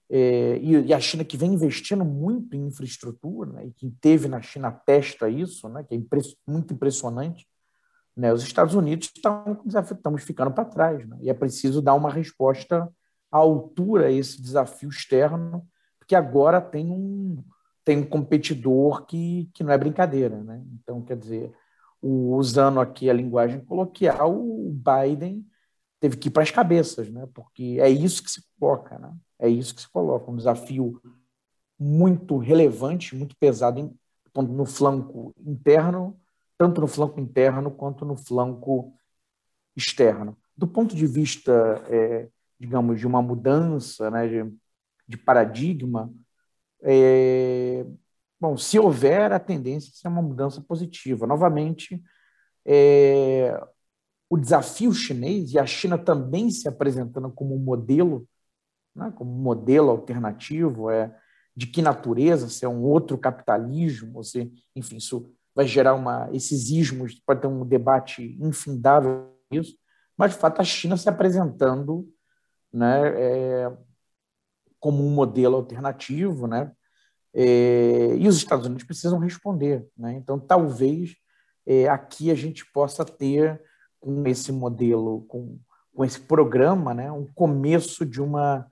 [0.09, 4.27] é, e, e, a China que vem investindo muito em infraestrutura, né, e quem teve
[4.27, 5.99] na China testa isso, né, que é
[6.47, 7.47] muito impressionante,
[8.15, 12.11] né, os Estados Unidos estão, estamos ficando para trás, né, e é preciso dar uma
[12.11, 12.87] resposta
[13.31, 15.67] à altura a esse desafio externo
[16.05, 17.43] porque agora tem um,
[17.83, 20.41] tem um competidor que, que não é brincadeira.
[20.43, 20.63] Né?
[20.75, 21.51] Então, quer dizer,
[21.99, 25.43] o, usando aqui a linguagem coloquial, o Biden
[25.99, 27.27] teve que ir para as cabeças, né?
[27.33, 29.11] porque é isso que se coloca, né?
[29.39, 31.01] É isso que se coloca, um desafio
[31.77, 33.97] muito relevante, muito pesado em,
[34.35, 36.19] no flanco interno,
[36.57, 38.93] tanto no flanco interno quanto no flanco
[39.75, 40.37] externo.
[40.55, 41.51] Do ponto de vista,
[41.89, 42.29] é,
[42.59, 44.53] digamos, de uma mudança, né, de,
[45.07, 46.13] de paradigma,
[46.81, 47.85] é,
[48.39, 51.27] bom, se houver a tendência ser uma mudança positiva.
[51.27, 52.01] Novamente,
[52.65, 53.59] é,
[54.29, 58.27] o desafio chinês e a China também se apresentando como um modelo,
[58.95, 61.13] né, como modelo alternativo, é,
[61.55, 66.69] de que natureza, se é um outro capitalismo, se, enfim, isso vai gerar uma, esses
[66.69, 69.77] ismos, pode ter um debate infindável isso,
[70.17, 72.07] mas de fato a China se apresentando
[72.73, 73.77] né, é,
[74.79, 76.71] como um modelo alternativo, né?
[77.33, 80.13] É, e os Estados Unidos precisam responder, né?
[80.13, 81.15] Então, talvez
[81.65, 83.61] é, aqui a gente possa ter
[83.99, 85.59] com esse modelo, com,
[85.93, 88.71] com esse programa, né, um começo de uma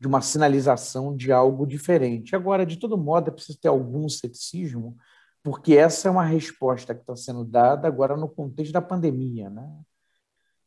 [0.00, 2.34] de uma sinalização de algo diferente.
[2.34, 4.96] Agora, de todo modo, é preciso ter algum ceticismo,
[5.42, 9.70] porque essa é uma resposta que está sendo dada agora no contexto da pandemia, né?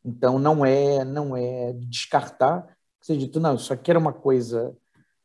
[0.06, 2.68] Então, não é não é descartar
[3.04, 4.76] ser dito, não, isso aqui era uma coisa,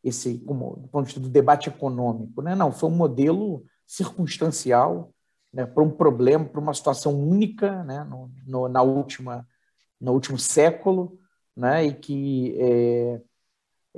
[0.02, 2.54] esse, como, do ponto de vista do debate econômico, né?
[2.54, 5.12] não, foi um modelo circunstancial
[5.52, 9.46] né, para um problema, para uma situação única né, no, no, na última,
[10.00, 11.18] no último século,
[11.56, 13.20] né, e que é,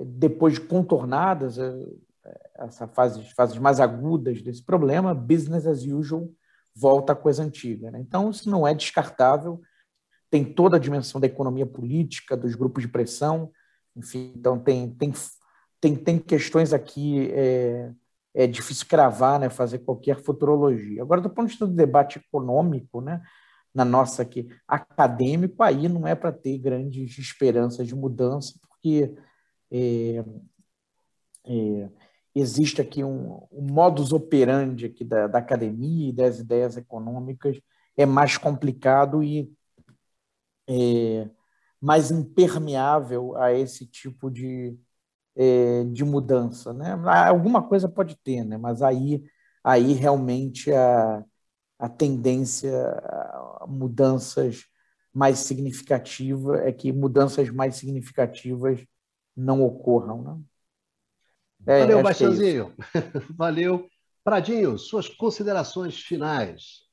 [0.05, 1.72] depois de contornadas é,
[2.57, 6.28] essa fase, fases mais agudas desse problema, business as usual
[6.74, 7.90] volta à coisa antiga.
[7.90, 8.01] Né?
[8.01, 9.61] Então, isso não é descartável,
[10.30, 13.51] tem toda a dimensão da economia política, dos grupos de pressão,
[13.96, 15.12] enfim, então tem, tem,
[15.80, 17.90] tem, tem questões aqui, é,
[18.34, 21.03] é difícil cravar, né, fazer qualquer futurologia.
[21.03, 23.20] Agora, do ponto de vista do debate econômico, né,
[23.74, 29.14] na nossa aqui acadêmico, aí não é para ter grandes esperanças de mudança, porque
[29.70, 30.24] é,
[31.46, 31.90] é,
[32.34, 37.60] existe aqui um, um, modus operandi aqui da, da academia e das ideias econômicas
[37.96, 39.52] é mais complicado e
[40.68, 41.28] é,
[41.80, 44.76] mais impermeável a esse tipo de,
[45.36, 46.72] é, de mudança.
[46.72, 46.92] Né?
[47.28, 48.56] Alguma coisa pode ter, né?
[48.58, 49.24] mas aí,
[49.64, 51.24] aí realmente a,
[51.78, 52.70] a tendência
[53.60, 54.66] a mudanças
[55.12, 58.84] mais significativas é que mudanças mais significativas
[59.41, 60.22] não ocorram.
[60.22, 61.74] Né?
[61.74, 62.74] É, Valeu, Baixãozinho.
[62.95, 63.01] É
[63.34, 63.91] Valeu.
[64.22, 66.86] Pradinho, suas considerações finais.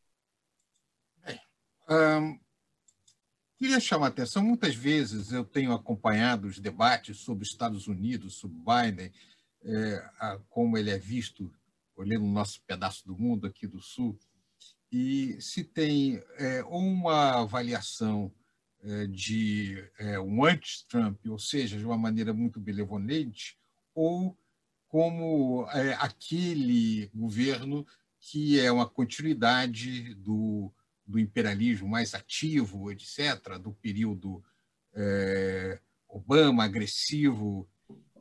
[1.24, 1.39] Bem,
[1.89, 2.39] um,
[3.58, 8.36] queria chamar a atenção, muitas vezes eu tenho acompanhado os debates sobre os Estados Unidos,
[8.36, 9.12] sobre Biden,
[9.64, 11.52] é, a, como ele é visto,
[11.98, 14.18] olhando o nosso pedaço do mundo aqui do Sul,
[14.89, 18.32] e se tem é, uma avaliação
[19.07, 23.57] de é, um anti-Trump, ou seja, de uma maneira muito benevolente,
[23.93, 24.38] ou
[24.88, 27.85] como é, aquele governo
[28.19, 30.71] que é uma continuidade do,
[31.05, 34.43] do imperialismo mais ativo, etc., do período
[34.93, 37.69] é, Obama agressivo.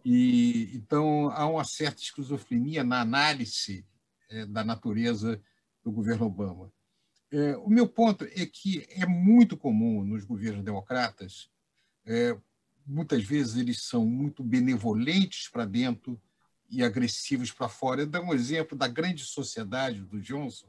[0.05, 3.85] E, então, há uma certa esquizofrenia na análise
[4.31, 5.41] é, da natureza
[5.85, 6.73] do governo Obama.
[7.31, 11.51] É, o meu ponto é que é muito comum nos governos democratas,
[12.05, 12.37] é,
[12.87, 16.21] muitas vezes eles são muito benevolentes para dentro
[16.71, 18.03] e agressivos para fora.
[18.03, 20.69] Eu dou um exemplo da grande sociedade do Johnson.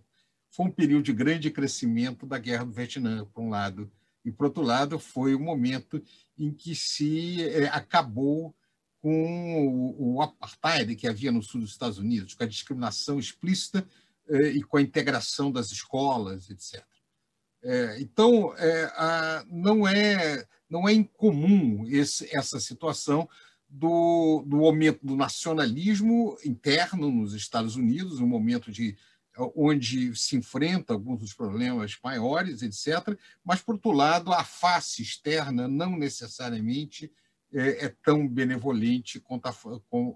[0.49, 3.91] Foi um período de grande crescimento da guerra do Vietnã, por um lado,
[4.27, 6.03] e, por outro lado, foi o um momento
[6.37, 8.53] em que se é, acabou
[8.99, 13.87] com o, o, apartheid que havia no sul dos Estados Unidos, com a discriminação explícita
[14.29, 16.83] e com a integração das escolas, etc.
[17.63, 23.27] É, então, é, a, não, é, não é incomum esse, essa situação
[23.69, 28.95] do, do momento do nacionalismo interno nos Estados Unidos, um momento de
[29.55, 33.17] onde se enfrenta alguns dos problemas maiores, etc.
[33.43, 37.11] Mas, por outro lado, a face externa não necessariamente
[37.53, 39.55] é, é tão benevolente quanto a,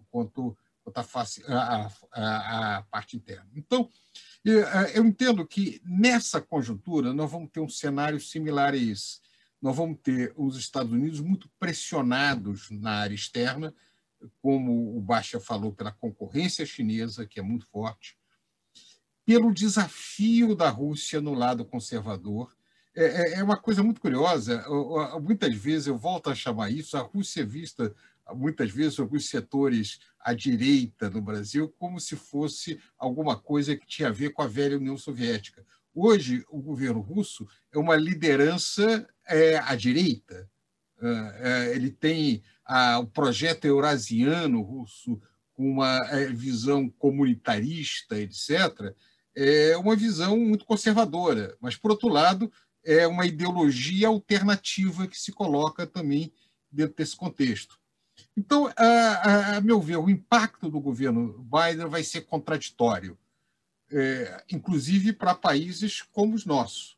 [0.09, 3.49] quanto, quanto a, face, a, a, a parte interna.
[3.55, 3.89] Então,
[4.93, 9.21] eu entendo que nessa conjuntura nós vamos ter um cenário similar a esse
[9.61, 13.73] nós vamos ter os Estados Unidos muito pressionados na área externa,
[14.41, 18.17] como o Baixa falou, pela concorrência chinesa, que é muito forte,
[19.23, 22.55] pelo desafio da Rússia no lado conservador.
[22.95, 24.65] É, é, é uma coisa muito curiosa,
[25.21, 27.95] muitas vezes eu volto a chamar isso, a Rússia é vista
[28.34, 34.09] muitas vezes alguns setores à direita no Brasil como se fosse alguma coisa que tinha
[34.09, 35.65] a ver com a velha União Soviética.
[35.93, 40.49] Hoje, o governo russo é uma liderança é, à direita.
[41.01, 41.07] É,
[41.41, 45.19] é, ele tem a, o projeto eurasiano russo,
[45.53, 48.95] com uma é, visão comunitarista, etc.,
[49.34, 51.55] é uma visão muito conservadora.
[51.59, 52.51] Mas, por outro lado,
[52.84, 56.34] é uma ideologia alternativa que se coloca também
[56.71, 57.80] dentro desse contexto.
[58.36, 63.18] Então, a, a, meu ver, o impacto do governo Biden vai ser contraditório
[63.92, 66.98] é, inclusive para países como os nossos.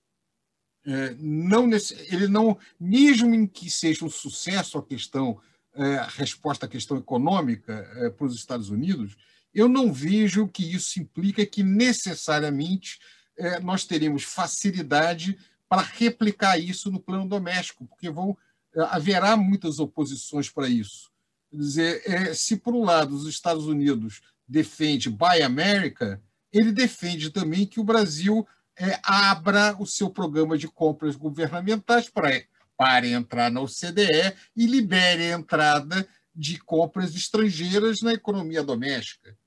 [0.85, 5.39] É, não nesse, ele não, mesmo em que seja um sucesso a questão,
[5.73, 9.17] é, a resposta à questão econômica é, para os Estados Unidos,
[9.53, 12.99] eu não vejo que isso implica que necessariamente
[13.37, 15.37] é, nós teremos facilidade
[15.69, 18.37] para replicar isso no plano doméstico, porque vão,
[18.75, 21.11] é, haverá muitas oposições para isso.
[21.53, 26.19] Quer dizer, se por um lado os Estados Unidos defende Buy America,
[26.51, 32.43] ele defende também que o Brasil é, abra o seu programa de compras governamentais para,
[32.75, 39.37] para entrar na OCDE e libere a entrada de compras estrangeiras na economia doméstica.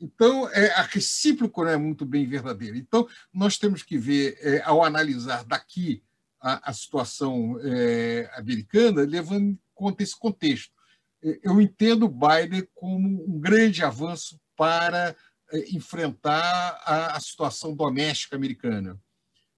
[0.00, 2.78] Então, é, a recíproca não é muito bem verdadeira.
[2.78, 6.02] Então, nós temos que ver, é, ao analisar daqui
[6.40, 10.79] a, a situação é, americana, levando em conta esse contexto.
[11.22, 15.14] É, eu entendo Biden como um grande avanço para
[15.52, 18.98] é, enfrentar a, a situação doméstica americana.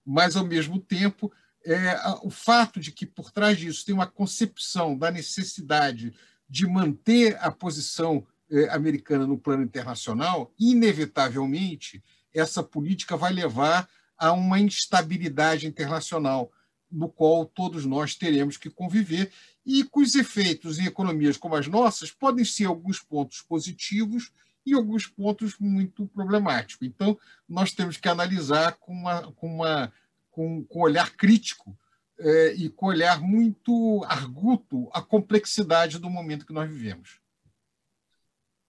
[0.04, 1.32] Mas, ao mesmo tempo,
[1.64, 6.12] é, o fato de que por trás disso tem uma concepção da necessidade
[6.48, 12.02] de manter a posição é, americana no plano internacional, inevitavelmente
[12.34, 16.50] essa política vai levar a uma instabilidade internacional,
[16.90, 19.32] no qual todos nós teremos que conviver,
[19.64, 24.32] e cujos efeitos em economias como as nossas podem ser alguns pontos positivos
[24.64, 26.86] e alguns pontos muito problemáticos.
[26.86, 27.18] Então,
[27.48, 29.92] nós temos que analisar com uma, com uma
[30.30, 31.78] com, com olhar crítico
[32.18, 37.20] é, e com olhar muito arguto a complexidade do momento que nós vivemos.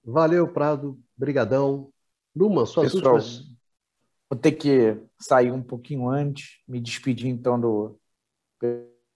[0.03, 1.01] Valeu, Prado.
[1.15, 1.91] Brigadão.
[2.35, 3.53] Numa, suas Pessoal, últimas...
[4.29, 7.99] Vou ter que sair um pouquinho antes, me despedir então do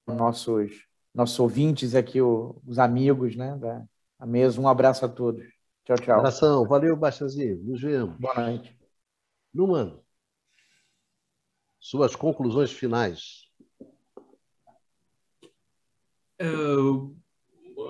[0.05, 0.86] nossos
[1.17, 4.61] nossos ouvintes aqui, os amigos né, da mesa.
[4.61, 5.43] Um abraço a todos.
[5.83, 6.19] Tchau, tchau.
[6.19, 6.67] Abração.
[6.67, 7.57] Valeu, Baixazinho.
[7.63, 8.15] Nos vemos.
[8.19, 8.77] Boa noite.
[9.51, 9.99] Numan,
[11.79, 13.47] suas conclusões finais.
[16.37, 17.15] Eu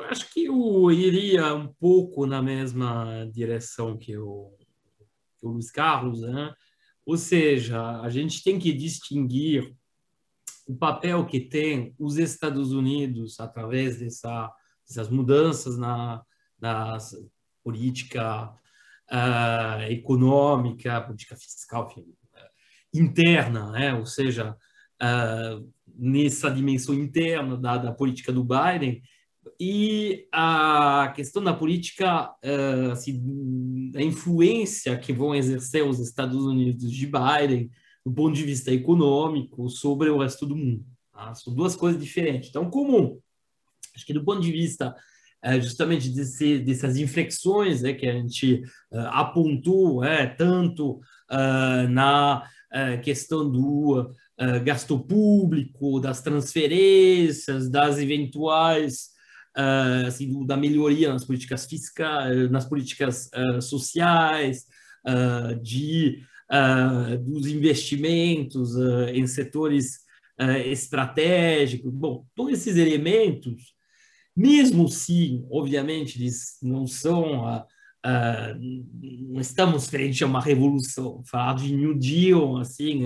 [0.09, 4.53] acho que eu iria um pouco na mesma direção que o,
[5.37, 6.53] que o Luiz Carlos, né?
[7.05, 9.75] Ou seja, a gente tem que distinguir
[10.67, 14.51] o papel que tem os Estados Unidos através dessa,
[14.87, 16.21] dessas mudanças na,
[16.59, 16.97] na
[17.63, 18.53] política
[19.11, 22.13] uh, econômica, política fiscal enfim,
[22.93, 23.93] interna, né?
[23.93, 24.55] ou seja,
[25.01, 29.01] uh, nessa dimensão interna da, da política do Biden,
[29.59, 36.91] e a questão da política, uh, assim, da influência que vão exercer os Estados Unidos
[36.91, 37.71] de Biden
[38.07, 40.85] do ponto de vista econômico sobre o resto do mundo.
[41.11, 41.35] Tá?
[41.35, 42.49] São duas coisas diferentes.
[42.49, 43.19] Então, comum,
[43.93, 44.95] acho que do ponto de vista
[45.43, 48.63] é, justamente desse, dessas inflexões é, que a gente
[49.11, 52.43] apontou é, tanto uh, na
[53.03, 54.13] questão do
[54.63, 59.09] gasto público, das transferências, das eventuais
[60.05, 63.29] assim, da melhoria nas políticas fiscais, nas políticas
[63.61, 64.65] sociais,
[65.63, 66.21] de
[66.51, 69.99] uh, dos investimentos uh, em setores
[70.39, 71.91] uh, estratégicos.
[71.93, 73.73] Bom, todos esses elementos,
[74.35, 77.65] mesmo se, obviamente, eles não são.
[79.39, 81.23] estamos frente a uma revolução.
[81.25, 83.03] Falar de New Deal, assim,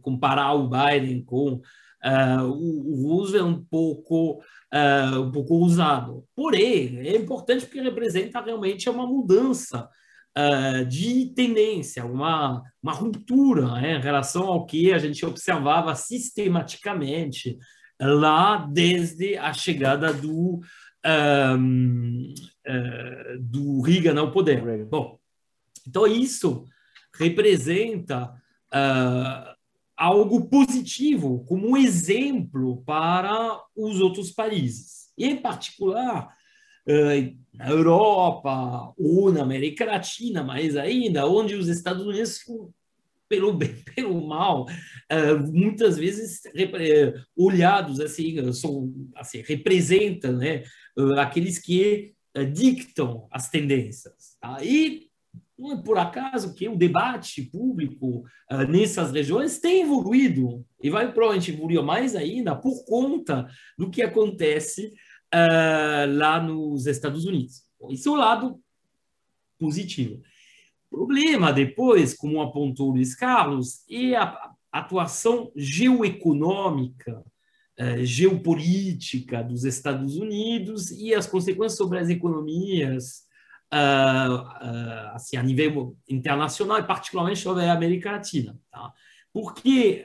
[0.00, 1.60] comparar o Biden com
[2.04, 4.42] Uh, o, o uso é um pouco,
[4.74, 6.24] uh, um pouco usado.
[6.34, 9.88] Porém, é importante porque representa realmente uma mudança
[10.36, 17.58] uh, de tendência, uma, uma ruptura né, em relação ao que a gente observava sistematicamente
[18.00, 20.60] lá desde a chegada do,
[21.06, 22.34] um,
[22.66, 24.84] uh, do Reagan ao poder.
[24.86, 25.18] Bom,
[25.86, 26.64] então isso
[27.14, 28.34] representa
[28.72, 29.52] uh,
[29.96, 35.12] algo positivo, como um exemplo para os outros países.
[35.16, 36.34] E, em particular,
[37.54, 42.40] na Europa ou na América Latina, mais ainda, onde os Estados Unidos,
[43.28, 44.66] pelo bem, pelo mal,
[45.52, 46.42] muitas vezes
[47.36, 50.62] olhados assim, são, assim representam né,
[51.18, 52.14] aqueles que
[52.52, 54.36] dictam as tendências.
[54.40, 54.58] Tá?
[54.62, 55.12] E
[55.58, 58.24] não é por acaso que o debate público
[58.68, 63.46] nessas regiões tem evoluído e vai provavelmente evoluir mais ainda por conta
[63.78, 64.92] do que acontece
[65.32, 67.62] uh, lá nos Estados Unidos.
[67.90, 68.60] Esse é o lado
[69.58, 70.20] positivo.
[70.90, 77.24] O problema depois, como apontou o Luiz Carlos, é a atuação geoeconômica,
[77.80, 83.22] uh, geopolítica dos Estados Unidos e as consequências sobre as economias
[83.72, 88.58] uh, assim, a nível internacional e particularmente sobre a América Latina.
[88.70, 88.92] Tá?
[89.32, 90.04] Porque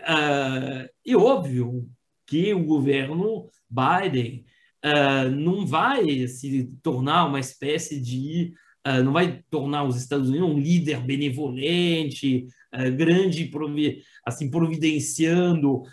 [1.05, 1.85] é óbvio
[2.25, 4.45] que o governo Biden
[4.87, 8.53] uh, não vai se tornar uma espécie de.
[8.85, 13.51] Uh, não vai tornar os Estados Unidos um líder benevolente, uh, grande,
[14.25, 15.83] assim, providenciando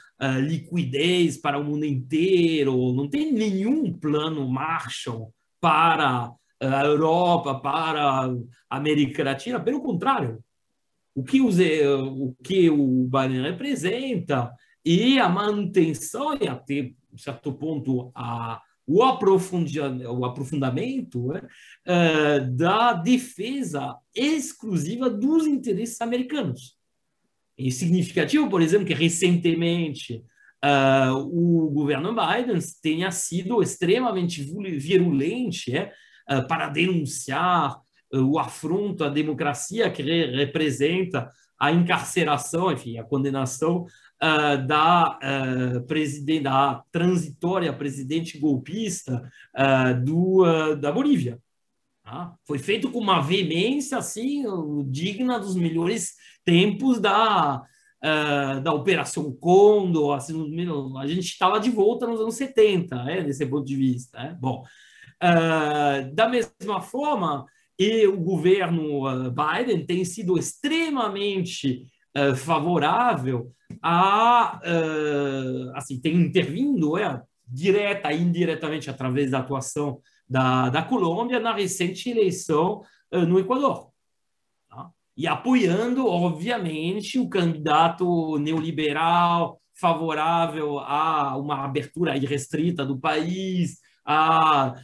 [0.41, 2.95] liquidez para o mundo inteiro.
[2.95, 8.35] Não tem nenhum plano Marshall para a Europa, para a
[8.71, 9.61] América Latina.
[9.61, 10.43] Pelo contrário,
[11.15, 14.51] o que, os, o, que o Biden representa
[14.83, 21.43] e a manutenção e até certo ponto a o, o aprofundamento né,
[21.87, 26.77] uh, da defesa exclusiva dos interesses americanos.
[27.59, 30.25] É significativo, por exemplo, que recentemente
[30.65, 35.93] uh, o governo Biden tenha sido extremamente virulente é,
[36.31, 37.79] uh, para denunciar
[38.13, 43.87] o afronto à democracia que re representa a encarceração, enfim, a condenação
[44.25, 51.39] uh, da, uh, presidente, da transitória presidente golpista uh, do, da Bolívia.
[52.03, 52.35] Tá?
[52.47, 54.45] Foi feito com uma veemência assim,
[54.87, 56.15] digna dos melhores
[56.45, 57.63] tempos da,
[58.63, 60.15] da Operação Condor.
[60.15, 60.35] Assim,
[60.99, 64.19] a gente estava de volta nos anos 70, né, desse ponto de vista.
[64.19, 64.37] Né?
[64.39, 64.63] Bom,
[66.13, 67.47] da mesma forma,
[67.79, 77.23] e o governo Biden tem sido extremamente uh, favorável a, uh, assim, tem intervindo é,
[77.47, 82.83] direta e indiretamente através da atuação da, da Colômbia na recente eleição
[83.13, 83.91] uh, no Equador.
[84.69, 84.91] Tá?
[85.17, 94.75] E apoiando, obviamente, o candidato neoliberal favorável a uma abertura irrestrita do país, a,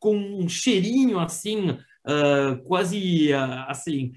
[0.00, 1.78] com um cheirinho assim,
[2.64, 3.32] quase
[3.68, 4.12] assim,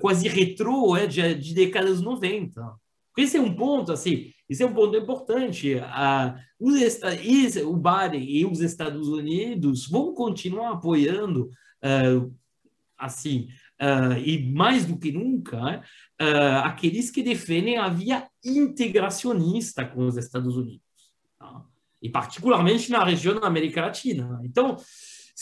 [0.00, 2.60] quase retrô é, de, de décadas 90.
[3.16, 5.78] Esse é um ponto, assim, esse é um ponto importante.
[5.80, 6.80] Ah, os,
[7.64, 11.50] o Biden e os Estados Unidos vão continuar apoiando,
[11.82, 12.26] ah,
[12.98, 13.48] assim,
[13.78, 15.82] ah, e mais do que nunca,
[16.18, 20.82] ah, aqueles que defendem a via integracionista com os Estados Unidos.
[21.38, 21.64] Tá?
[22.00, 24.40] E particularmente na região da América Latina.
[24.42, 24.76] Então,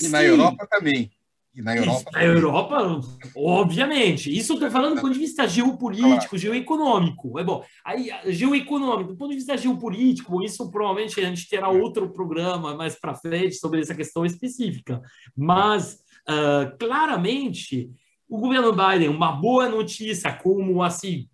[0.01, 1.11] e na Europa também.
[1.55, 2.11] E na Europa?
[2.13, 3.01] Na Europa,
[3.35, 4.37] obviamente.
[4.37, 6.39] Isso eu estou falando do ponto de vista geopolítico, claro.
[6.39, 7.39] geoeconômico.
[7.39, 7.65] É bom.
[7.85, 12.95] Aí, geoeconômico, do ponto de vista geopolítico, isso provavelmente a gente terá outro programa mais
[12.99, 15.03] para frente sobre essa questão específica.
[15.37, 15.99] Mas,
[16.29, 17.91] uh, claramente,
[18.29, 21.29] o governo Biden, uma boa notícia, como assim,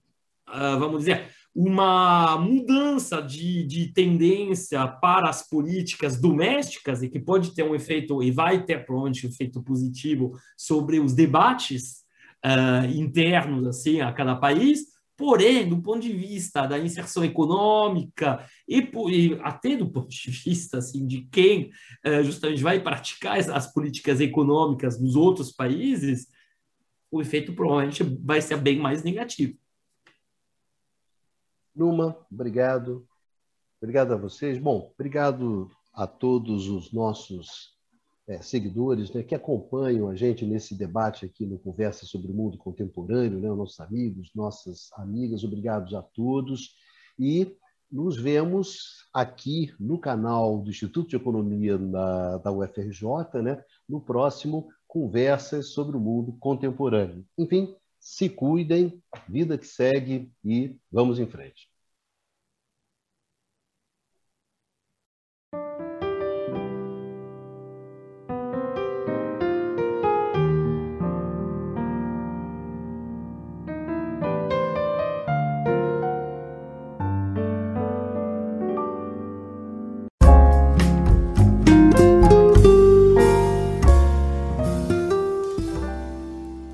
[0.49, 7.55] uh, vamos dizer, uma mudança de, de tendência para as políticas domésticas e que pode
[7.55, 12.05] ter um efeito, e vai ter provavelmente um efeito positivo sobre os debates
[12.45, 14.81] uh, internos assim a cada país,
[15.17, 20.77] porém, do ponto de vista da inserção econômica e, e até do ponto de vista
[20.77, 21.71] assim, de quem
[22.07, 26.27] uh, justamente vai praticar as políticas econômicas dos outros países,
[27.11, 29.57] o efeito provavelmente vai ser bem mais negativo.
[31.77, 33.07] Numa, obrigado.
[33.79, 34.59] Obrigado a vocês.
[34.59, 37.77] Bom, obrigado a todos os nossos
[38.27, 42.57] é, seguidores né, que acompanham a gente nesse debate aqui no Conversa sobre o Mundo
[42.57, 46.75] Contemporâneo, né, nossos amigos, nossas amigas, obrigados a todos.
[47.19, 47.55] E
[47.93, 53.05] nos vemos aqui no canal do Instituto de Economia da, da UFRJ,
[53.43, 57.23] né, no próximo Conversas sobre o Mundo Contemporâneo.
[57.37, 57.77] Enfim,
[58.07, 61.69] se cuidem, vida que segue e vamos em frente.